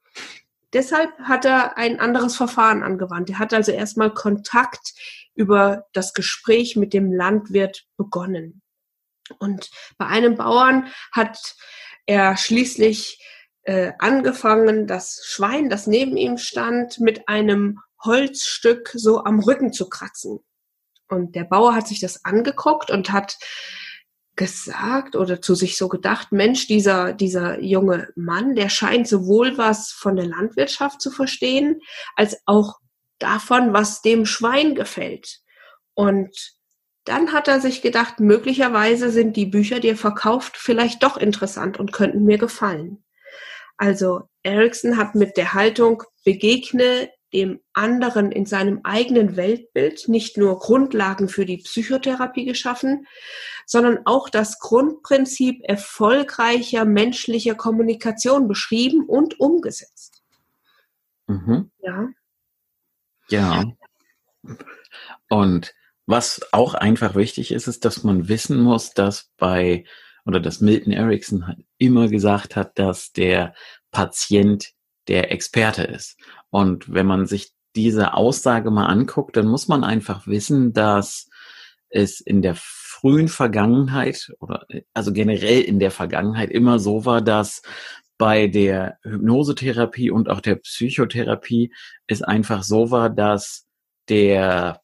Deshalb 0.72 1.16
hat 1.20 1.44
er 1.44 1.78
ein 1.78 2.00
anderes 2.00 2.34
Verfahren 2.34 2.82
angewandt. 2.82 3.30
Er 3.30 3.38
hat 3.38 3.54
also 3.54 3.70
erstmal 3.70 4.12
Kontakt 4.12 4.94
über 5.36 5.86
das 5.92 6.14
Gespräch 6.14 6.74
mit 6.74 6.92
dem 6.92 7.12
Landwirt 7.12 7.86
begonnen. 7.96 8.60
Und 9.38 9.70
bei 9.98 10.06
einem 10.06 10.34
Bauern 10.34 10.88
hat 11.12 11.54
er 12.06 12.36
schließlich 12.36 13.20
äh, 13.62 13.92
angefangen, 13.98 14.86
das 14.86 15.22
Schwein, 15.24 15.70
das 15.70 15.86
neben 15.86 16.16
ihm 16.16 16.38
stand, 16.38 17.00
mit 17.00 17.28
einem 17.28 17.80
Holzstück 18.02 18.90
so 18.94 19.24
am 19.24 19.40
Rücken 19.40 19.72
zu 19.72 19.88
kratzen. 19.88 20.40
Und 21.08 21.34
der 21.34 21.44
Bauer 21.44 21.74
hat 21.74 21.88
sich 21.88 22.00
das 22.00 22.24
angeguckt 22.24 22.90
und 22.90 23.12
hat 23.12 23.38
gesagt 24.36 25.14
oder 25.16 25.40
zu 25.40 25.54
sich 25.54 25.76
so 25.76 25.88
gedacht, 25.88 26.32
Mensch, 26.32 26.66
dieser, 26.66 27.12
dieser 27.12 27.60
junge 27.60 28.08
Mann, 28.16 28.54
der 28.54 28.68
scheint 28.68 29.06
sowohl 29.06 29.56
was 29.58 29.92
von 29.92 30.16
der 30.16 30.26
Landwirtschaft 30.26 31.00
zu 31.00 31.10
verstehen, 31.10 31.80
als 32.16 32.36
auch 32.46 32.80
davon, 33.18 33.72
was 33.72 34.02
dem 34.02 34.26
Schwein 34.26 34.74
gefällt. 34.74 35.40
Und 35.94 36.54
dann 37.04 37.32
hat 37.32 37.48
er 37.48 37.60
sich 37.60 37.82
gedacht, 37.82 38.20
möglicherweise 38.20 39.10
sind 39.10 39.36
die 39.36 39.46
Bücher, 39.46 39.80
die 39.80 39.88
er 39.88 39.96
verkauft, 39.96 40.56
vielleicht 40.56 41.02
doch 41.02 41.16
interessant 41.16 41.78
und 41.78 41.92
könnten 41.92 42.24
mir 42.24 42.38
gefallen. 42.38 43.04
Also 43.76 44.28
Erickson 44.42 44.96
hat 44.96 45.14
mit 45.14 45.36
der 45.36 45.52
Haltung 45.54 46.02
begegne 46.24 47.10
dem 47.32 47.60
anderen 47.72 48.30
in 48.30 48.46
seinem 48.46 48.80
eigenen 48.84 49.36
Weltbild 49.36 50.08
nicht 50.08 50.36
nur 50.36 50.58
Grundlagen 50.60 51.28
für 51.28 51.44
die 51.44 51.58
Psychotherapie 51.58 52.44
geschaffen, 52.44 53.06
sondern 53.66 54.00
auch 54.04 54.28
das 54.28 54.60
Grundprinzip 54.60 55.60
erfolgreicher 55.64 56.84
menschlicher 56.84 57.56
Kommunikation 57.56 58.46
beschrieben 58.46 59.04
und 59.04 59.40
umgesetzt. 59.40 60.22
Mhm. 61.26 61.70
Ja. 61.80 62.08
Ja. 63.28 63.64
Und 65.28 65.74
was 66.06 66.40
auch 66.52 66.74
einfach 66.74 67.14
wichtig 67.14 67.52
ist, 67.52 67.66
ist, 67.66 67.84
dass 67.84 68.04
man 68.04 68.28
wissen 68.28 68.60
muss, 68.60 68.90
dass 68.90 69.30
bei, 69.38 69.84
oder 70.26 70.40
dass 70.40 70.60
Milton 70.60 70.92
Erickson 70.92 71.46
halt 71.46 71.64
immer 71.78 72.08
gesagt 72.08 72.56
hat, 72.56 72.78
dass 72.78 73.12
der 73.12 73.54
Patient 73.90 74.72
der 75.08 75.32
Experte 75.32 75.82
ist. 75.82 76.18
Und 76.50 76.92
wenn 76.92 77.06
man 77.06 77.26
sich 77.26 77.52
diese 77.76 78.14
Aussage 78.14 78.70
mal 78.70 78.86
anguckt, 78.86 79.36
dann 79.36 79.46
muss 79.46 79.68
man 79.68 79.84
einfach 79.84 80.26
wissen, 80.26 80.72
dass 80.72 81.28
es 81.88 82.20
in 82.20 82.42
der 82.42 82.54
frühen 82.56 83.28
Vergangenheit 83.28 84.32
oder 84.40 84.66
also 84.94 85.12
generell 85.12 85.62
in 85.62 85.78
der 85.78 85.90
Vergangenheit 85.90 86.50
immer 86.50 86.78
so 86.78 87.04
war, 87.04 87.20
dass 87.20 87.62
bei 88.18 88.46
der 88.46 88.98
Hypnosetherapie 89.02 90.10
und 90.10 90.28
auch 90.28 90.40
der 90.40 90.56
Psychotherapie 90.56 91.72
es 92.06 92.22
einfach 92.22 92.62
so 92.62 92.90
war, 92.90 93.10
dass 93.10 93.66
der 94.08 94.80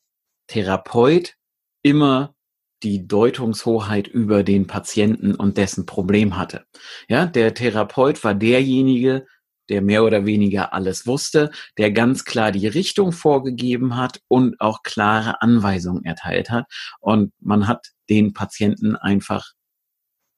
Therapeut 0.50 1.36
immer 1.82 2.34
die 2.82 3.06
Deutungshoheit 3.06 4.08
über 4.08 4.42
den 4.42 4.66
Patienten 4.66 5.36
und 5.36 5.56
dessen 5.58 5.86
Problem 5.86 6.36
hatte. 6.36 6.64
Ja, 7.08 7.26
der 7.26 7.54
Therapeut 7.54 8.24
war 8.24 8.34
derjenige, 8.34 9.26
der 9.68 9.80
mehr 9.80 10.02
oder 10.02 10.26
weniger 10.26 10.72
alles 10.72 11.06
wusste, 11.06 11.52
der 11.78 11.92
ganz 11.92 12.24
klar 12.24 12.50
die 12.50 12.66
Richtung 12.66 13.12
vorgegeben 13.12 13.96
hat 13.96 14.20
und 14.26 14.60
auch 14.60 14.82
klare 14.82 15.40
Anweisungen 15.40 16.04
erteilt 16.04 16.50
hat. 16.50 16.66
Und 16.98 17.32
man 17.38 17.68
hat 17.68 17.86
den 18.08 18.32
Patienten 18.32 18.96
einfach 18.96 19.52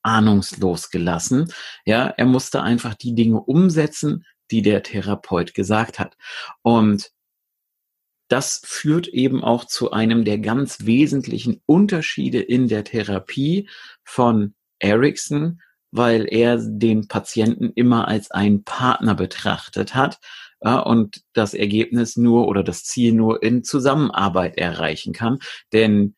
ahnungslos 0.03 0.91
gelassen. 0.91 1.51
Ja, 1.87 2.09
er 2.09 2.27
musste 2.27 2.63
einfach 2.63 2.95
die 2.95 3.15
Dinge 3.15 3.41
umsetzen, 3.41 4.27
die 4.51 4.61
der 4.61 4.83
Therapeut 4.83 5.55
gesagt 5.55 5.99
hat. 5.99 6.19
Und 6.61 7.11
das 8.33 8.63
führt 8.65 9.09
eben 9.09 9.45
auch 9.45 9.67
zu 9.67 9.91
einem 9.91 10.25
der 10.25 10.39
ganz 10.39 10.87
wesentlichen 10.87 11.61
Unterschiede 11.67 12.41
in 12.41 12.67
der 12.67 12.83
Therapie 12.83 13.69
von 14.05 14.55
Erickson, 14.79 15.61
weil 15.91 16.27
er 16.33 16.57
den 16.57 17.09
Patienten 17.09 17.73
immer 17.75 18.09
als 18.09 18.31
einen 18.31 18.65
Partner 18.65 19.15
betrachtet 19.15 19.95
hat 19.95 20.19
ja, 20.65 20.79
und 20.79 21.21
das 21.35 21.53
Ergebnis 21.53 22.17
nur 22.17 22.49
oder 22.49 22.63
das 22.65 22.85
Ziel 22.85 23.13
nur 23.13 23.43
in 23.43 23.65
Zusammenarbeit 23.65 24.57
erreichen 24.57 25.13
kann. 25.13 25.39
Denn 25.75 26.15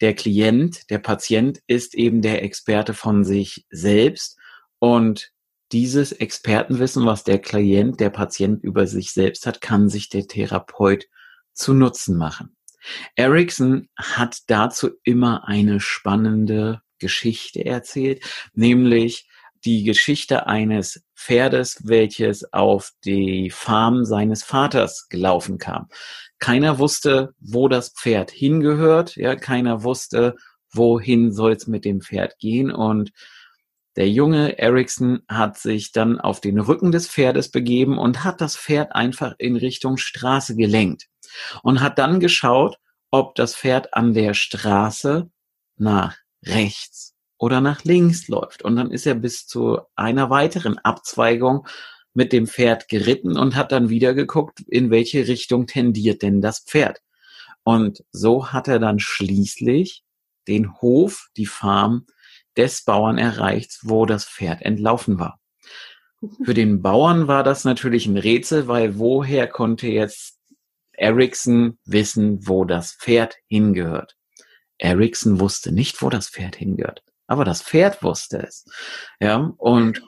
der 0.00 0.14
Klient, 0.14 0.88
der 0.88 0.98
Patient 0.98 1.60
ist 1.66 1.94
eben 1.94 2.22
der 2.22 2.42
Experte 2.42 2.94
von 2.94 3.22
sich 3.22 3.66
selbst 3.68 4.38
und 4.78 5.30
dieses 5.72 6.12
Expertenwissen, 6.12 7.04
was 7.04 7.22
der 7.22 7.38
Klient, 7.38 8.00
der 8.00 8.08
Patient 8.08 8.64
über 8.64 8.86
sich 8.86 9.12
selbst 9.12 9.44
hat, 9.44 9.60
kann 9.60 9.90
sich 9.90 10.08
der 10.08 10.26
Therapeut 10.26 11.04
zu 11.58 11.74
Nutzen 11.74 12.16
machen. 12.16 12.56
Erickson 13.16 13.88
hat 13.96 14.38
dazu 14.46 14.90
immer 15.02 15.46
eine 15.46 15.80
spannende 15.80 16.80
Geschichte 16.98 17.64
erzählt, 17.64 18.22
nämlich 18.54 19.28
die 19.64 19.82
Geschichte 19.82 20.46
eines 20.46 21.02
Pferdes, 21.16 21.80
welches 21.84 22.52
auf 22.52 22.92
die 23.04 23.50
Farm 23.50 24.04
seines 24.04 24.44
Vaters 24.44 25.08
gelaufen 25.08 25.58
kam. 25.58 25.88
Keiner 26.38 26.78
wusste, 26.78 27.34
wo 27.40 27.68
das 27.68 27.90
Pferd 27.90 28.30
hingehört, 28.30 29.16
ja, 29.16 29.34
keiner 29.34 29.82
wusste, 29.82 30.36
wohin 30.72 31.32
soll's 31.32 31.66
mit 31.66 31.84
dem 31.84 32.00
Pferd 32.00 32.38
gehen 32.38 32.70
und 32.70 33.10
der 33.96 34.08
junge 34.08 34.58
Ericsson 34.58 35.22
hat 35.26 35.58
sich 35.58 35.90
dann 35.90 36.20
auf 36.20 36.40
den 36.40 36.60
Rücken 36.60 36.92
des 36.92 37.08
Pferdes 37.08 37.50
begeben 37.50 37.98
und 37.98 38.22
hat 38.22 38.40
das 38.40 38.56
Pferd 38.56 38.94
einfach 38.94 39.34
in 39.38 39.56
Richtung 39.56 39.96
Straße 39.96 40.54
gelenkt 40.54 41.08
und 41.62 41.80
hat 41.80 41.98
dann 41.98 42.20
geschaut, 42.20 42.78
ob 43.10 43.34
das 43.34 43.54
Pferd 43.54 43.94
an 43.94 44.12
der 44.12 44.34
Straße 44.34 45.30
nach 45.76 46.16
rechts 46.44 47.14
oder 47.38 47.60
nach 47.60 47.84
links 47.84 48.28
läuft. 48.28 48.62
Und 48.62 48.76
dann 48.76 48.90
ist 48.90 49.06
er 49.06 49.14
bis 49.14 49.46
zu 49.46 49.80
einer 49.96 50.30
weiteren 50.30 50.78
Abzweigung 50.78 51.66
mit 52.14 52.32
dem 52.32 52.46
Pferd 52.46 52.88
geritten 52.88 53.38
und 53.38 53.54
hat 53.54 53.72
dann 53.72 53.88
wieder 53.88 54.14
geguckt, 54.14 54.60
in 54.66 54.90
welche 54.90 55.28
Richtung 55.28 55.66
tendiert 55.66 56.22
denn 56.22 56.40
das 56.40 56.60
Pferd. 56.60 57.00
Und 57.62 58.04
so 58.10 58.52
hat 58.52 58.66
er 58.66 58.78
dann 58.78 58.98
schließlich 58.98 60.02
den 60.48 60.80
Hof, 60.80 61.28
die 61.36 61.46
Farm 61.46 62.06
des 62.56 62.82
Bauern 62.82 63.18
erreicht, 63.18 63.78
wo 63.82 64.06
das 64.06 64.24
Pferd 64.24 64.62
entlaufen 64.62 65.18
war. 65.18 65.38
Für 66.44 66.54
den 66.54 66.82
Bauern 66.82 67.28
war 67.28 67.44
das 67.44 67.64
natürlich 67.64 68.06
ein 68.06 68.16
Rätsel, 68.16 68.66
weil 68.66 68.98
woher 68.98 69.46
konnte 69.46 69.86
jetzt 69.86 70.37
Ericsson 70.98 71.78
wissen, 71.84 72.46
wo 72.46 72.64
das 72.64 72.92
Pferd 72.92 73.36
hingehört? 73.46 74.16
Ericsson 74.78 75.40
wusste 75.40 75.72
nicht, 75.72 76.02
wo 76.02 76.10
das 76.10 76.28
Pferd 76.28 76.56
hingehört, 76.56 77.02
aber 77.26 77.44
das 77.44 77.62
Pferd 77.62 78.02
wusste 78.02 78.38
es. 78.38 78.64
Ja, 79.20 79.52
und 79.56 80.02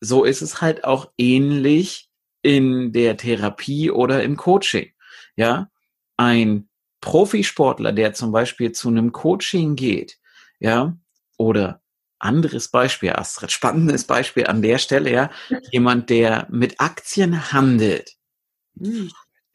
so 0.00 0.24
ist 0.24 0.42
es 0.42 0.60
halt 0.60 0.84
auch 0.84 1.10
ähnlich 1.16 2.08
in 2.42 2.92
der 2.92 3.16
Therapie 3.16 3.90
oder 3.90 4.22
im 4.22 4.36
Coaching. 4.36 4.92
Ja, 5.36 5.70
ein 6.16 6.68
Profisportler, 7.00 7.92
der 7.92 8.12
zum 8.12 8.32
Beispiel 8.32 8.72
zu 8.72 8.88
einem 8.88 9.12
Coaching 9.12 9.76
geht, 9.76 10.18
ja, 10.58 10.96
oder 11.36 11.80
anderes 12.18 12.68
Beispiel, 12.68 13.12
Astrid, 13.12 13.52
spannendes 13.52 14.04
Beispiel 14.04 14.46
an 14.46 14.62
der 14.62 14.78
Stelle, 14.78 15.12
ja, 15.12 15.30
jemand, 15.70 16.10
der 16.10 16.48
mit 16.50 16.80
Aktien 16.80 17.52
handelt, 17.52 18.16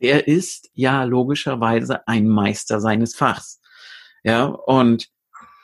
der 0.03 0.27
ist 0.27 0.69
ja 0.74 1.05
logischerweise 1.05 2.07
ein 2.07 2.27
Meister 2.27 2.81
seines 2.81 3.15
Fachs. 3.15 3.62
Ja, 4.24 4.45
und 4.45 5.10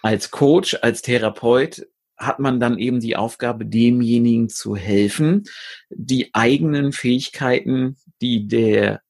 als 0.01 0.31
Coach, 0.31 0.77
als 0.81 1.01
Therapeut 1.01 1.86
hat 2.17 2.39
man 2.39 2.60
dann 2.60 2.77
eben 2.77 3.00
die 3.00 3.15
Aufgabe, 3.15 3.65
demjenigen 3.65 4.50
zu 4.50 4.75
helfen, 4.75 5.43
die 5.90 6.33
eigenen 6.33 6.92
Fähigkeiten, 6.92 7.98
die 8.22 8.48
der 8.48 9.01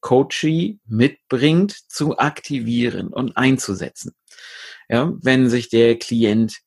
Coachee 0.00 0.78
mitbringt, 0.86 1.72
zu 1.88 2.18
aktivieren 2.18 3.08
und 3.08 3.36
einzusetzen. 3.36 4.12
Ja, 4.88 5.12
wenn 5.22 5.48
sich 5.48 5.70
der 5.70 5.98
Klient 5.98 6.60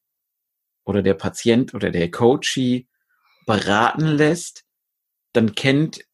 oder 0.85 1.03
der 1.03 1.13
Patient 1.13 1.73
oder 1.73 1.91
der 1.91 2.09
Coachee 2.09 2.87
beraten 3.45 4.07
lässt, 4.07 4.63
dann 5.33 5.53
kennt 5.53 6.06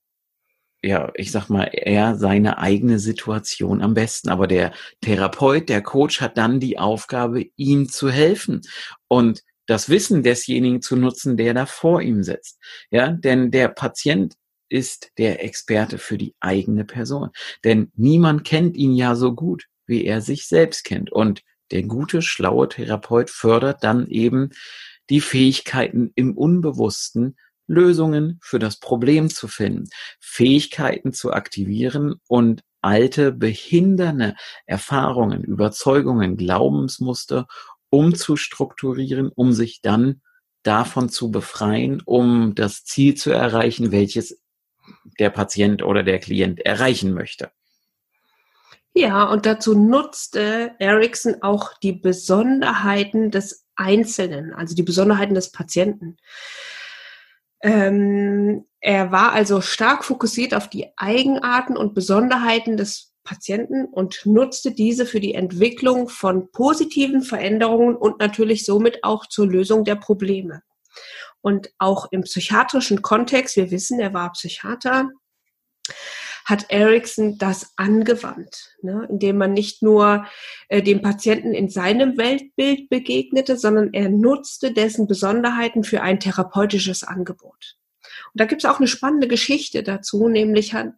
ja, 0.83 1.11
ich 1.15 1.31
sag 1.31 1.49
mal, 1.49 1.63
er 1.71 2.17
seine 2.17 2.57
eigene 2.57 2.99
Situation 2.99 3.81
am 3.81 3.93
besten. 3.93 4.29
Aber 4.29 4.47
der 4.47 4.73
Therapeut, 5.01 5.69
der 5.69 5.81
Coach 5.81 6.19
hat 6.19 6.37
dann 6.37 6.59
die 6.59 6.77
Aufgabe, 6.77 7.45
ihm 7.55 7.87
zu 7.87 8.11
helfen 8.11 8.61
und 9.07 9.43
das 9.65 9.87
Wissen 9.87 10.23
desjenigen 10.23 10.81
zu 10.81 10.97
nutzen, 10.97 11.37
der 11.37 11.53
da 11.53 11.65
vor 11.65 12.01
ihm 12.01 12.21
sitzt. 12.21 12.59
Ja, 12.91 13.11
denn 13.11 13.49
der 13.49 13.69
Patient 13.69 14.35
ist 14.67 15.11
der 15.17 15.43
Experte 15.43 15.97
für 15.97 16.17
die 16.17 16.35
eigene 16.41 16.83
Person. 16.83 17.29
Denn 17.63 17.91
niemand 17.95 18.43
kennt 18.43 18.75
ihn 18.75 18.93
ja 18.93 19.15
so 19.15 19.33
gut, 19.33 19.67
wie 19.85 20.03
er 20.03 20.19
sich 20.19 20.47
selbst 20.47 20.83
kennt. 20.83 21.11
Und 21.11 21.43
der 21.71 21.83
gute, 21.83 22.21
schlaue 22.21 22.67
Therapeut 22.67 23.29
fördert 23.29 23.83
dann 23.85 24.07
eben 24.07 24.49
die 25.09 25.21
Fähigkeiten 25.21 26.11
im 26.15 26.37
Unbewussten, 26.37 27.37
Lösungen 27.73 28.39
für 28.41 28.59
das 28.59 28.79
Problem 28.79 29.29
zu 29.29 29.47
finden, 29.47 29.89
Fähigkeiten 30.19 31.13
zu 31.13 31.33
aktivieren 31.33 32.15
und 32.27 32.62
alte, 32.81 33.31
behindernde 33.31 34.36
Erfahrungen, 34.65 35.43
Überzeugungen, 35.43 36.38
Glaubensmuster 36.38 37.47
umzustrukturieren, 37.89 39.29
um 39.29 39.53
sich 39.53 39.81
dann 39.81 40.21
davon 40.63 41.09
zu 41.09 41.31
befreien, 41.31 42.01
um 42.05 42.55
das 42.55 42.83
Ziel 42.83 43.15
zu 43.15 43.31
erreichen, 43.31 43.91
welches 43.91 44.41
der 45.19 45.29
Patient 45.29 45.83
oder 45.83 46.03
der 46.03 46.19
Klient 46.19 46.59
erreichen 46.59 47.13
möchte. 47.13 47.51
Ja, 48.95 49.25
und 49.25 49.45
dazu 49.45 49.73
nutzte 49.73 50.75
Ericsson 50.77 51.41
auch 51.41 51.73
die 51.81 51.93
Besonderheiten 51.93 53.31
des 53.31 53.65
Einzelnen, 53.75 54.53
also 54.53 54.75
die 54.75 54.83
Besonderheiten 54.83 55.33
des 55.33 55.51
Patienten. 55.51 56.17
Ähm, 57.63 58.65
er 58.82 59.12
war 59.13 59.32
also 59.32 59.62
stark 59.62 60.04
fokussiert 60.04 60.54
auf 60.54 60.69
die 60.69 60.88
Eigenarten 60.97 61.78
und 61.78 61.93
Besonderheiten 61.93 62.76
des 62.76 63.13
Patienten 63.23 63.86
und 63.86 64.26
nutzte 64.26 64.71
diese 64.71 65.06
für 65.06 65.21
die 65.21 65.34
Entwicklung 65.34 66.10
von 66.10 66.52
positiven 66.52 67.21
Veränderungen 67.21 67.95
und 67.95 68.19
natürlich 68.19 68.65
somit 68.65 69.02
auch 69.04 69.26
zur 69.28 69.47
Lösung 69.47 69.86
der 69.86 69.95
Probleme. 69.95 70.62
Und 71.39 71.71
auch 71.78 72.12
im 72.12 72.21
psychiatrischen 72.21 73.02
Kontext, 73.02 73.56
wir 73.56 73.71
wissen, 73.71 74.02
er 74.02 74.13
war 74.13 74.34
Psychiater, 74.34 75.10
hat 76.45 76.65
Erickson 76.69 77.38
das 77.38 77.73
angewandt, 77.77 78.75
ne? 78.82 79.08
indem 79.10 79.38
man 79.38 79.53
nicht 79.53 79.82
nur 79.82 80.25
äh, 80.67 80.82
dem 80.82 81.01
Patienten 81.01 81.53
in 81.53 81.69
seinem 81.69 82.17
Weltbild 82.17 82.89
begegnete, 82.89 83.58
sondern 83.58 83.93
er 83.93 84.10
nutzte 84.10 84.73
dessen 84.73 85.08
Besonderheiten 85.08 85.84
für 85.84 86.01
ein 86.01 86.19
therapeutisches 86.19 87.03
Angebot. 87.03 87.77
Und 88.34 88.41
da 88.41 88.45
gibt 88.45 88.63
es 88.63 88.69
auch 88.69 88.79
eine 88.79 88.88
spannende 88.88 89.27
Geschichte 89.27 89.84
dazu, 89.84 90.27
nämlich 90.27 90.73
hat 90.73 90.93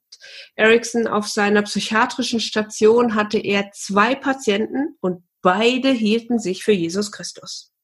Erickson 0.55 1.08
auf 1.08 1.27
seiner 1.27 1.62
psychiatrischen 1.62 2.39
Station 2.39 3.15
hatte 3.15 3.38
er 3.38 3.71
zwei 3.71 4.15
Patienten 4.15 4.95
und 5.01 5.23
beide 5.41 5.91
hielten 5.91 6.39
sich 6.39 6.63
für 6.63 6.71
Jesus 6.71 7.12
Christus. 7.12 7.74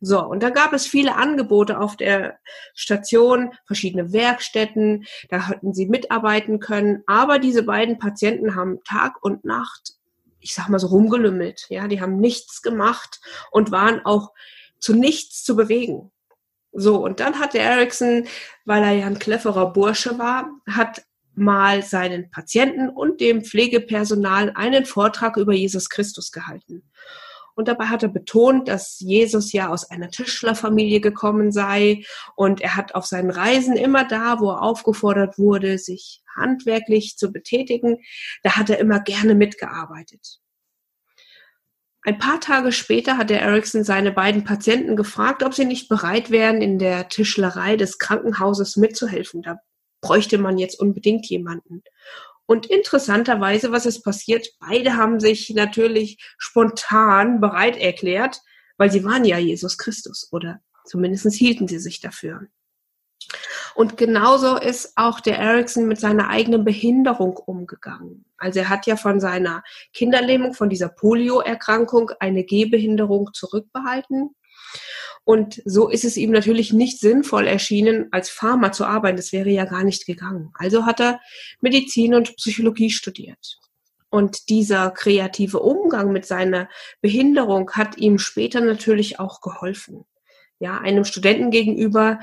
So, 0.00 0.24
und 0.24 0.42
da 0.42 0.50
gab 0.50 0.72
es 0.72 0.86
viele 0.86 1.16
Angebote 1.16 1.80
auf 1.80 1.96
der 1.96 2.38
Station, 2.74 3.52
verschiedene 3.66 4.12
Werkstätten, 4.12 5.06
da 5.28 5.48
hätten 5.48 5.74
sie 5.74 5.86
mitarbeiten 5.86 6.60
können, 6.60 7.02
aber 7.06 7.40
diese 7.40 7.64
beiden 7.64 7.98
Patienten 7.98 8.54
haben 8.54 8.78
Tag 8.84 9.22
und 9.22 9.44
Nacht, 9.44 9.94
ich 10.40 10.54
sag 10.54 10.68
mal 10.68 10.78
so 10.78 10.86
rumgelümmelt, 10.88 11.66
ja, 11.68 11.88
die 11.88 12.00
haben 12.00 12.18
nichts 12.18 12.62
gemacht 12.62 13.20
und 13.50 13.72
waren 13.72 14.04
auch 14.04 14.32
zu 14.78 14.94
nichts 14.94 15.42
zu 15.42 15.56
bewegen. 15.56 16.12
So, 16.72 17.04
und 17.04 17.18
dann 17.18 17.40
hat 17.40 17.54
der 17.54 17.64
Ericsson, 17.64 18.28
weil 18.64 18.84
er 18.84 18.92
ja 18.92 19.06
ein 19.06 19.18
cleverer 19.18 19.72
Bursche 19.72 20.16
war, 20.18 20.48
hat 20.68 21.02
mal 21.34 21.82
seinen 21.82 22.30
Patienten 22.30 22.88
und 22.88 23.20
dem 23.20 23.42
Pflegepersonal 23.42 24.52
einen 24.54 24.84
Vortrag 24.84 25.36
über 25.36 25.54
Jesus 25.54 25.88
Christus 25.88 26.30
gehalten. 26.30 26.82
Und 27.58 27.66
dabei 27.66 27.86
hat 27.86 28.04
er 28.04 28.08
betont, 28.08 28.68
dass 28.68 29.00
Jesus 29.00 29.52
ja 29.52 29.68
aus 29.68 29.90
einer 29.90 30.12
Tischlerfamilie 30.12 31.00
gekommen 31.00 31.50
sei. 31.50 32.04
Und 32.36 32.60
er 32.60 32.76
hat 32.76 32.94
auf 32.94 33.04
seinen 33.04 33.32
Reisen 33.32 33.74
immer 33.74 34.06
da, 34.06 34.38
wo 34.38 34.50
er 34.50 34.62
aufgefordert 34.62 35.38
wurde, 35.38 35.76
sich 35.76 36.22
handwerklich 36.36 37.16
zu 37.16 37.32
betätigen, 37.32 37.98
da 38.44 38.54
hat 38.54 38.70
er 38.70 38.78
immer 38.78 39.00
gerne 39.00 39.34
mitgearbeitet. 39.34 40.38
Ein 42.02 42.18
paar 42.18 42.38
Tage 42.38 42.70
später 42.70 43.18
hat 43.18 43.28
der 43.28 43.42
Erickson 43.42 43.82
seine 43.82 44.12
beiden 44.12 44.44
Patienten 44.44 44.94
gefragt, 44.94 45.42
ob 45.42 45.52
sie 45.52 45.64
nicht 45.64 45.88
bereit 45.88 46.30
wären, 46.30 46.62
in 46.62 46.78
der 46.78 47.08
Tischlerei 47.08 47.74
des 47.74 47.98
Krankenhauses 47.98 48.76
mitzuhelfen. 48.76 49.42
Da 49.42 49.58
bräuchte 50.00 50.38
man 50.38 50.58
jetzt 50.58 50.78
unbedingt 50.78 51.26
jemanden. 51.26 51.82
Und 52.48 52.64
interessanterweise, 52.64 53.72
was 53.72 53.84
ist 53.84 54.02
passiert? 54.02 54.48
Beide 54.58 54.96
haben 54.96 55.20
sich 55.20 55.50
natürlich 55.50 56.16
spontan 56.38 57.42
bereit 57.42 57.76
erklärt, 57.76 58.40
weil 58.78 58.90
sie 58.90 59.04
waren 59.04 59.26
ja 59.26 59.36
Jesus 59.36 59.76
Christus 59.76 60.28
oder 60.32 60.62
zumindest 60.86 61.30
hielten 61.34 61.68
sie 61.68 61.78
sich 61.78 62.00
dafür. 62.00 62.48
Und 63.74 63.98
genauso 63.98 64.56
ist 64.56 64.94
auch 64.96 65.20
der 65.20 65.38
Ericsson 65.38 65.88
mit 65.88 66.00
seiner 66.00 66.30
eigenen 66.30 66.64
Behinderung 66.64 67.36
umgegangen. 67.36 68.24
Also 68.38 68.60
er 68.60 68.70
hat 68.70 68.86
ja 68.86 68.96
von 68.96 69.20
seiner 69.20 69.62
Kinderlähmung, 69.92 70.54
von 70.54 70.70
dieser 70.70 70.88
Polioerkrankung 70.88 72.12
eine 72.18 72.44
Gehbehinderung 72.44 73.28
zurückbehalten. 73.34 74.34
Und 75.24 75.60
so 75.66 75.90
ist 75.90 76.06
es 76.06 76.16
ihm 76.16 76.30
natürlich 76.30 76.72
nicht 76.72 77.00
sinnvoll 77.00 77.46
erschienen, 77.46 78.08
als 78.12 78.30
Pharma 78.30 78.72
zu 78.72 78.86
arbeiten. 78.86 79.18
Das 79.18 79.32
wäre 79.32 79.50
ja 79.50 79.66
gar 79.66 79.84
nicht 79.84 80.06
gegangen. 80.06 80.52
Also 80.54 80.86
hat 80.86 81.00
er 81.00 81.20
Medizin 81.60 82.14
und 82.14 82.34
Psychologie 82.36 82.90
studiert. 82.90 83.58
Und 84.10 84.48
dieser 84.48 84.90
kreative 84.90 85.60
Umgang 85.60 86.12
mit 86.12 86.24
seiner 86.24 86.68
Behinderung 87.02 87.70
hat 87.72 87.98
ihm 87.98 88.18
später 88.18 88.62
natürlich 88.62 89.20
auch 89.20 89.42
geholfen. 89.42 90.06
Ja, 90.60 90.78
einem 90.78 91.04
Studenten 91.04 91.50
gegenüber, 91.50 92.20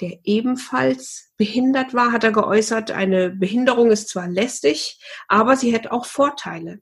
der 0.00 0.18
ebenfalls 0.24 1.32
behindert 1.36 1.94
war, 1.94 2.12
hat 2.12 2.22
er 2.22 2.32
geäußert, 2.32 2.90
eine 2.92 3.30
Behinderung 3.30 3.90
ist 3.90 4.08
zwar 4.08 4.28
lästig, 4.28 5.00
aber 5.26 5.56
sie 5.56 5.72
hätte 5.72 5.90
auch 5.90 6.06
Vorteile. 6.06 6.80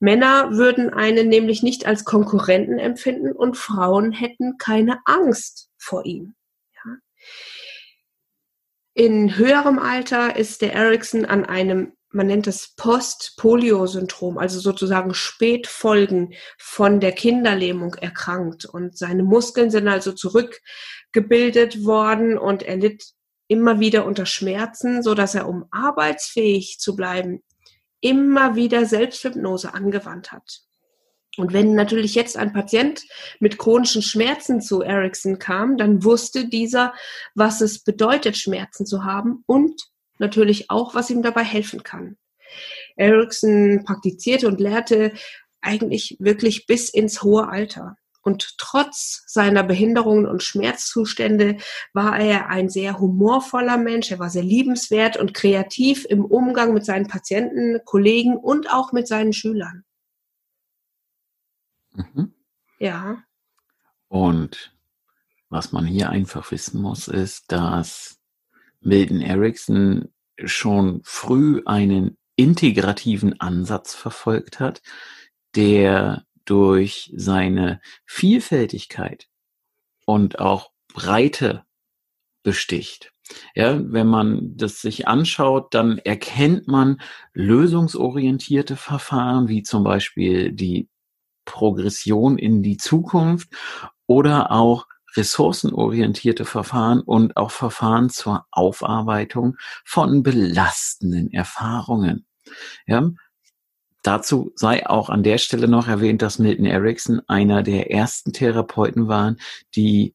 Männer 0.00 0.50
würden 0.52 0.92
einen 0.92 1.28
nämlich 1.28 1.62
nicht 1.62 1.86
als 1.86 2.04
Konkurrenten 2.04 2.78
empfinden 2.78 3.32
und 3.32 3.56
Frauen 3.56 4.12
hätten 4.12 4.58
keine 4.58 4.98
Angst 5.04 5.70
vor 5.78 6.04
ihm. 6.04 6.34
Ja. 6.74 6.96
In 8.94 9.36
höherem 9.36 9.78
Alter 9.78 10.36
ist 10.36 10.62
der 10.62 10.72
Ericsson 10.74 11.24
an 11.24 11.44
einem 11.44 11.92
man 12.12 12.26
nennt 12.26 12.46
es 12.46 12.74
Post-Polio-Syndrom, 12.76 14.36
also 14.38 14.58
sozusagen 14.58 15.14
Spätfolgen 15.14 16.34
von 16.58 16.98
der 17.00 17.12
Kinderlähmung 17.12 17.94
erkrankt. 17.94 18.64
Und 18.64 18.98
seine 18.98 19.22
Muskeln 19.22 19.70
sind 19.70 19.86
also 19.86 20.12
zurückgebildet 20.12 21.84
worden 21.84 22.36
und 22.36 22.62
er 22.62 22.76
litt 22.76 23.12
immer 23.46 23.80
wieder 23.80 24.06
unter 24.06 24.26
Schmerzen, 24.26 25.02
so 25.02 25.14
dass 25.14 25.34
er, 25.34 25.48
um 25.48 25.66
arbeitsfähig 25.70 26.78
zu 26.80 26.96
bleiben, 26.96 27.42
immer 28.00 28.56
wieder 28.56 28.86
Selbsthypnose 28.86 29.74
angewandt 29.74 30.32
hat. 30.32 30.62
Und 31.36 31.52
wenn 31.52 31.74
natürlich 31.74 32.14
jetzt 32.14 32.36
ein 32.36 32.52
Patient 32.52 33.02
mit 33.38 33.56
chronischen 33.56 34.02
Schmerzen 34.02 34.60
zu 34.60 34.82
Ericsson 34.82 35.38
kam, 35.38 35.76
dann 35.76 36.02
wusste 36.02 36.48
dieser, 36.48 36.92
was 37.34 37.60
es 37.60 37.84
bedeutet, 37.84 38.36
Schmerzen 38.36 38.84
zu 38.84 39.04
haben 39.04 39.44
und 39.46 39.80
natürlich 40.18 40.70
auch, 40.70 40.94
was 40.94 41.10
ihm 41.10 41.22
dabei 41.22 41.44
helfen 41.44 41.82
kann. 41.82 42.16
Erickson 42.96 43.84
praktizierte 43.84 44.48
und 44.48 44.60
lehrte 44.60 45.12
eigentlich 45.60 46.16
wirklich 46.18 46.66
bis 46.66 46.90
ins 46.90 47.22
hohe 47.22 47.48
Alter. 47.48 47.96
Und 48.22 48.58
trotz 48.58 49.24
seiner 49.26 49.62
Behinderungen 49.62 50.26
und 50.26 50.42
Schmerzzustände 50.42 51.56
war 51.92 52.18
er 52.18 52.48
ein 52.48 52.68
sehr 52.68 52.98
humorvoller 52.98 53.78
Mensch. 53.78 54.10
Er 54.10 54.18
war 54.18 54.30
sehr 54.30 54.42
liebenswert 54.42 55.16
und 55.16 55.32
kreativ 55.34 56.04
im 56.08 56.24
Umgang 56.24 56.74
mit 56.74 56.84
seinen 56.84 57.06
Patienten, 57.06 57.80
Kollegen 57.84 58.36
und 58.36 58.70
auch 58.72 58.92
mit 58.92 59.08
seinen 59.08 59.32
Schülern. 59.32 59.84
Mhm. 61.92 62.34
Ja. 62.78 63.22
Und 64.08 64.74
was 65.48 65.72
man 65.72 65.86
hier 65.86 66.10
einfach 66.10 66.50
wissen 66.50 66.80
muss, 66.80 67.08
ist, 67.08 67.50
dass 67.52 68.18
Milton 68.80 69.20
Erickson 69.20 70.12
schon 70.44 71.00
früh 71.04 71.62
einen 71.66 72.16
integrativen 72.36 73.40
Ansatz 73.40 73.94
verfolgt 73.94 74.60
hat, 74.60 74.80
der 75.54 76.24
durch 76.44 77.12
seine 77.14 77.80
Vielfältigkeit 78.06 79.28
und 80.06 80.38
auch 80.38 80.70
Breite 80.92 81.64
besticht. 82.42 83.12
Ja, 83.54 83.80
wenn 83.80 84.08
man 84.08 84.56
das 84.56 84.80
sich 84.80 85.06
anschaut, 85.06 85.72
dann 85.74 85.98
erkennt 85.98 86.66
man 86.66 87.00
lösungsorientierte 87.32 88.76
Verfahren, 88.76 89.48
wie 89.48 89.62
zum 89.62 89.84
Beispiel 89.84 90.52
die 90.52 90.88
Progression 91.44 92.38
in 92.38 92.62
die 92.62 92.76
Zukunft 92.76 93.50
oder 94.06 94.50
auch 94.50 94.86
ressourcenorientierte 95.16 96.44
Verfahren 96.44 97.00
und 97.00 97.36
auch 97.36 97.50
Verfahren 97.50 98.10
zur 98.10 98.46
Aufarbeitung 98.50 99.56
von 99.84 100.22
belastenden 100.22 101.32
Erfahrungen. 101.32 102.26
Ja, 102.86 103.10
Dazu 104.02 104.52
sei 104.54 104.86
auch 104.86 105.10
an 105.10 105.22
der 105.22 105.38
Stelle 105.38 105.68
noch 105.68 105.88
erwähnt, 105.88 106.22
dass 106.22 106.38
Milton 106.38 106.66
Erickson 106.66 107.20
einer 107.26 107.62
der 107.62 107.90
ersten 107.90 108.32
Therapeuten 108.32 109.08
waren, 109.08 109.38
die 109.74 110.14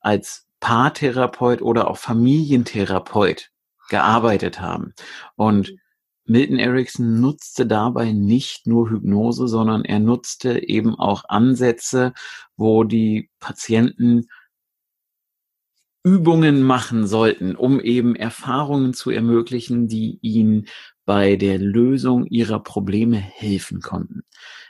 als 0.00 0.46
Paartherapeut 0.60 1.62
oder 1.62 1.88
auch 1.88 1.98
Familientherapeut 1.98 3.50
gearbeitet 3.88 4.60
haben. 4.60 4.94
Und 5.36 5.74
Milton 6.24 6.58
Erickson 6.58 7.20
nutzte 7.20 7.66
dabei 7.66 8.12
nicht 8.12 8.66
nur 8.66 8.90
Hypnose, 8.90 9.48
sondern 9.48 9.84
er 9.84 9.98
nutzte 9.98 10.68
eben 10.68 10.94
auch 10.94 11.24
Ansätze, 11.28 12.12
wo 12.56 12.84
die 12.84 13.30
Patienten 13.40 14.28
Übungen 16.02 16.62
machen 16.62 17.06
sollten, 17.06 17.56
um 17.56 17.80
eben 17.80 18.14
Erfahrungen 18.16 18.94
zu 18.94 19.10
ermöglichen, 19.10 19.86
die 19.88 20.18
ihnen 20.22 20.66
bei 21.10 21.34
der 21.34 21.58
Lösung 21.58 22.24
ihrer 22.26 22.62
Probleme 22.62 23.16
helfen 23.16 23.80
konnten. 23.80 24.22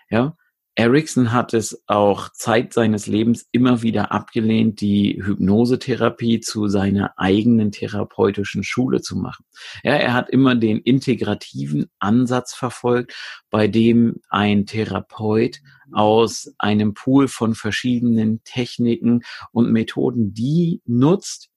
Ja, 0.09 0.39
Erickson 0.75 1.33
hat 1.33 1.53
es 1.53 1.85
auch 1.87 2.31
Zeit 2.31 2.73
seines 2.73 3.07
Lebens 3.07 3.47
immer 3.53 3.83
wieder 3.83 4.11
abgelehnt, 4.11 4.81
die 4.81 5.23
Hypnosetherapie 5.23 6.41
zu 6.41 6.69
seiner 6.69 7.13
eigenen 7.19 7.73
therapeutischen 7.73 8.65
Schule 8.65 9.03
zu 9.03 9.19
machen. 9.19 9.45
Ja, 9.85 9.93
er 9.93 10.15
hat 10.15 10.31
immer 10.31 10.55
den 10.55 10.79
integrativen 10.79 11.91
Ansatz 11.99 12.55
verfolgt, 12.55 13.15
bei 13.51 13.69
dem 13.69 14.23
ein 14.31 14.65
Therapeut 14.65 15.61
aus 15.93 16.55
einem 16.57 16.95
Pool 16.95 17.29
von 17.29 17.55
verschiedenen 17.55 18.43
Techniken 18.45 19.25
und 19.53 19.71
Methoden 19.71 20.33
die 20.33 20.81
nutzt, 20.87 21.51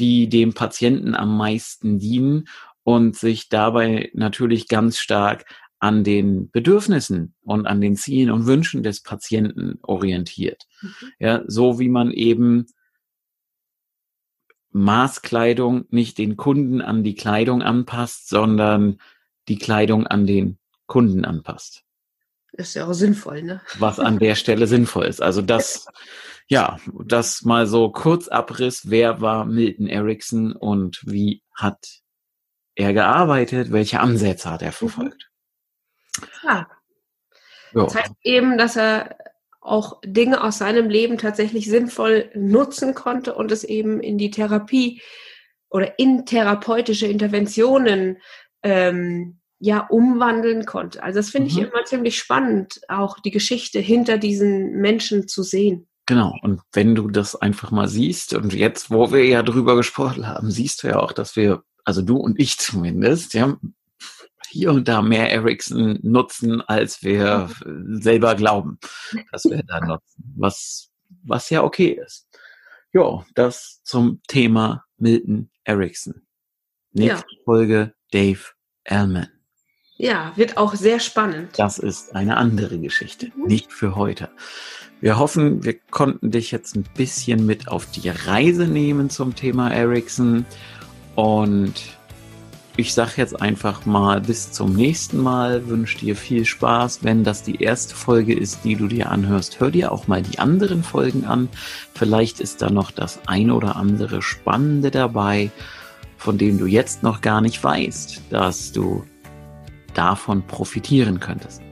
die 0.00 0.28
dem 0.28 0.54
Patienten 0.54 1.14
am 1.14 1.36
meisten 1.36 2.00
dienen 2.00 2.48
und 2.84 3.16
sich 3.16 3.48
dabei 3.48 4.10
natürlich 4.14 4.68
ganz 4.68 4.98
stark 4.98 5.46
an 5.80 6.04
den 6.04 6.50
Bedürfnissen 6.50 7.34
und 7.42 7.66
an 7.66 7.80
den 7.80 7.96
Zielen 7.96 8.30
und 8.30 8.46
Wünschen 8.46 8.82
des 8.82 9.02
Patienten 9.02 9.78
orientiert. 9.82 10.66
Mhm. 10.80 11.12
Ja, 11.18 11.42
so 11.46 11.78
wie 11.78 11.88
man 11.88 12.10
eben 12.10 12.66
Maßkleidung 14.70 15.86
nicht 15.90 16.18
den 16.18 16.36
Kunden 16.36 16.80
an 16.80 17.04
die 17.04 17.14
Kleidung 17.14 17.62
anpasst, 17.62 18.28
sondern 18.28 18.98
die 19.48 19.58
Kleidung 19.58 20.06
an 20.06 20.26
den 20.26 20.58
Kunden 20.86 21.24
anpasst. 21.24 21.84
Ist 22.52 22.74
ja 22.74 22.86
auch 22.86 22.92
sinnvoll, 22.92 23.42
ne? 23.42 23.60
Was 23.78 23.98
an 23.98 24.18
der 24.18 24.36
Stelle 24.36 24.66
sinnvoll 24.66 25.06
ist. 25.06 25.20
Also 25.20 25.42
das, 25.42 25.86
ja, 26.46 26.78
das 27.04 27.42
mal 27.42 27.66
so 27.66 27.90
kurz 27.90 28.28
Abriss. 28.28 28.90
Wer 28.90 29.20
war 29.20 29.44
Milton 29.44 29.86
Erickson 29.86 30.52
und 30.52 31.02
wie 31.04 31.42
hat 31.52 32.03
er 32.74 32.92
gearbeitet? 32.92 33.72
Welche 33.72 34.00
Ansätze 34.00 34.50
hat 34.50 34.62
er 34.62 34.68
mhm. 34.68 34.72
verfolgt? 34.72 35.30
Ja. 36.42 36.68
Das 37.72 37.94
heißt 37.94 38.12
eben, 38.22 38.56
dass 38.56 38.76
er 38.76 39.16
auch 39.60 40.00
Dinge 40.04 40.44
aus 40.44 40.58
seinem 40.58 40.88
Leben 40.88 41.18
tatsächlich 41.18 41.66
sinnvoll 41.66 42.30
nutzen 42.34 42.94
konnte 42.94 43.34
und 43.34 43.50
es 43.50 43.64
eben 43.64 44.00
in 44.00 44.18
die 44.18 44.30
Therapie 44.30 45.00
oder 45.70 45.98
in 45.98 46.26
therapeutische 46.26 47.06
Interventionen 47.06 48.18
ähm, 48.62 49.40
ja 49.58 49.86
umwandeln 49.88 50.66
konnte. 50.66 51.02
Also 51.02 51.18
das 51.18 51.30
finde 51.30 51.50
mhm. 51.50 51.58
ich 51.58 51.64
immer 51.64 51.84
ziemlich 51.84 52.18
spannend, 52.18 52.80
auch 52.88 53.18
die 53.18 53.30
Geschichte 53.30 53.80
hinter 53.80 54.18
diesen 54.18 54.80
Menschen 54.80 55.26
zu 55.26 55.42
sehen. 55.42 55.88
Genau, 56.06 56.34
und 56.42 56.60
wenn 56.72 56.94
du 56.94 57.08
das 57.08 57.34
einfach 57.34 57.70
mal 57.70 57.88
siehst, 57.88 58.34
und 58.34 58.52
jetzt, 58.52 58.90
wo 58.90 59.10
wir 59.10 59.24
ja 59.24 59.42
drüber 59.42 59.74
gesprochen 59.74 60.28
haben, 60.28 60.50
siehst 60.50 60.82
du 60.82 60.88
ja 60.88 60.98
auch, 60.98 61.12
dass 61.12 61.34
wir, 61.34 61.64
also 61.84 62.02
du 62.02 62.16
und 62.16 62.38
ich 62.40 62.58
zumindest, 62.58 63.34
ja, 63.34 63.56
hier 64.48 64.70
und 64.70 64.86
da 64.88 65.02
mehr 65.02 65.30
Ericsson 65.30 65.98
nutzen, 66.02 66.60
als 66.62 67.02
wir 67.02 67.50
selber 67.88 68.34
glauben, 68.34 68.78
dass 69.32 69.44
wir 69.44 69.62
da 69.64 69.80
nutzen. 69.80 70.34
Was, 70.36 70.90
was 71.24 71.50
ja 71.50 71.62
okay 71.62 71.98
ist. 72.04 72.28
Ja, 72.92 73.24
das 73.34 73.80
zum 73.82 74.20
Thema 74.28 74.84
Milton 74.98 75.50
Erickson. 75.64 76.22
Nächste 76.92 77.26
ja. 77.28 77.42
Folge 77.44 77.94
Dave 78.12 78.40
Allman. 78.84 79.28
Ja, 79.96 80.32
wird 80.36 80.56
auch 80.56 80.74
sehr 80.74 81.00
spannend. 81.00 81.50
Das 81.56 81.78
ist 81.78 82.14
eine 82.14 82.36
andere 82.36 82.78
Geschichte, 82.78 83.32
mhm. 83.34 83.46
nicht 83.46 83.72
für 83.72 83.96
heute. 83.96 84.30
Wir 85.00 85.18
hoffen, 85.18 85.64
wir 85.64 85.74
konnten 85.90 86.30
dich 86.30 86.50
jetzt 86.50 86.76
ein 86.76 86.84
bisschen 86.96 87.44
mit 87.44 87.68
auf 87.68 87.90
die 87.90 88.08
Reise 88.08 88.66
nehmen 88.66 89.10
zum 89.10 89.34
Thema 89.34 89.70
Ericsson 89.70 90.46
und 91.14 91.74
ich 92.76 92.92
sage 92.92 93.12
jetzt 93.16 93.40
einfach 93.40 93.86
mal 93.86 94.20
bis 94.20 94.50
zum 94.50 94.74
nächsten 94.74 95.18
Mal, 95.18 95.68
wünsche 95.68 95.98
dir 95.98 96.16
viel 96.16 96.44
Spaß. 96.44 97.04
Wenn 97.04 97.22
das 97.22 97.44
die 97.44 97.62
erste 97.62 97.94
Folge 97.94 98.34
ist, 98.34 98.64
die 98.64 98.74
du 98.74 98.88
dir 98.88 99.10
anhörst, 99.10 99.60
hör 99.60 99.70
dir 99.70 99.92
auch 99.92 100.08
mal 100.08 100.22
die 100.22 100.40
anderen 100.40 100.82
Folgen 100.82 101.24
an. 101.24 101.48
Vielleicht 101.94 102.40
ist 102.40 102.62
da 102.62 102.70
noch 102.70 102.90
das 102.90 103.20
ein 103.28 103.52
oder 103.52 103.76
andere 103.76 104.22
Spannende 104.22 104.90
dabei, 104.90 105.52
von 106.16 106.36
dem 106.36 106.58
du 106.58 106.66
jetzt 106.66 107.04
noch 107.04 107.20
gar 107.20 107.40
nicht 107.40 107.62
weißt, 107.62 108.22
dass 108.30 108.72
du 108.72 109.04
davon 109.94 110.44
profitieren 110.44 111.20
könntest. 111.20 111.62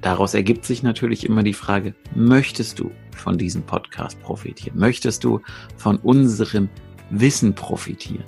Daraus 0.00 0.34
ergibt 0.34 0.64
sich 0.64 0.84
natürlich 0.84 1.26
immer 1.26 1.42
die 1.42 1.54
Frage, 1.54 1.94
möchtest 2.14 2.78
du 2.78 2.92
von 3.16 3.36
diesem 3.36 3.62
Podcast 3.62 4.20
profitieren? 4.22 4.78
Möchtest 4.78 5.24
du 5.24 5.40
von 5.76 5.96
unserem 5.98 6.68
Wissen 7.10 7.54
profitieren? 7.54 8.24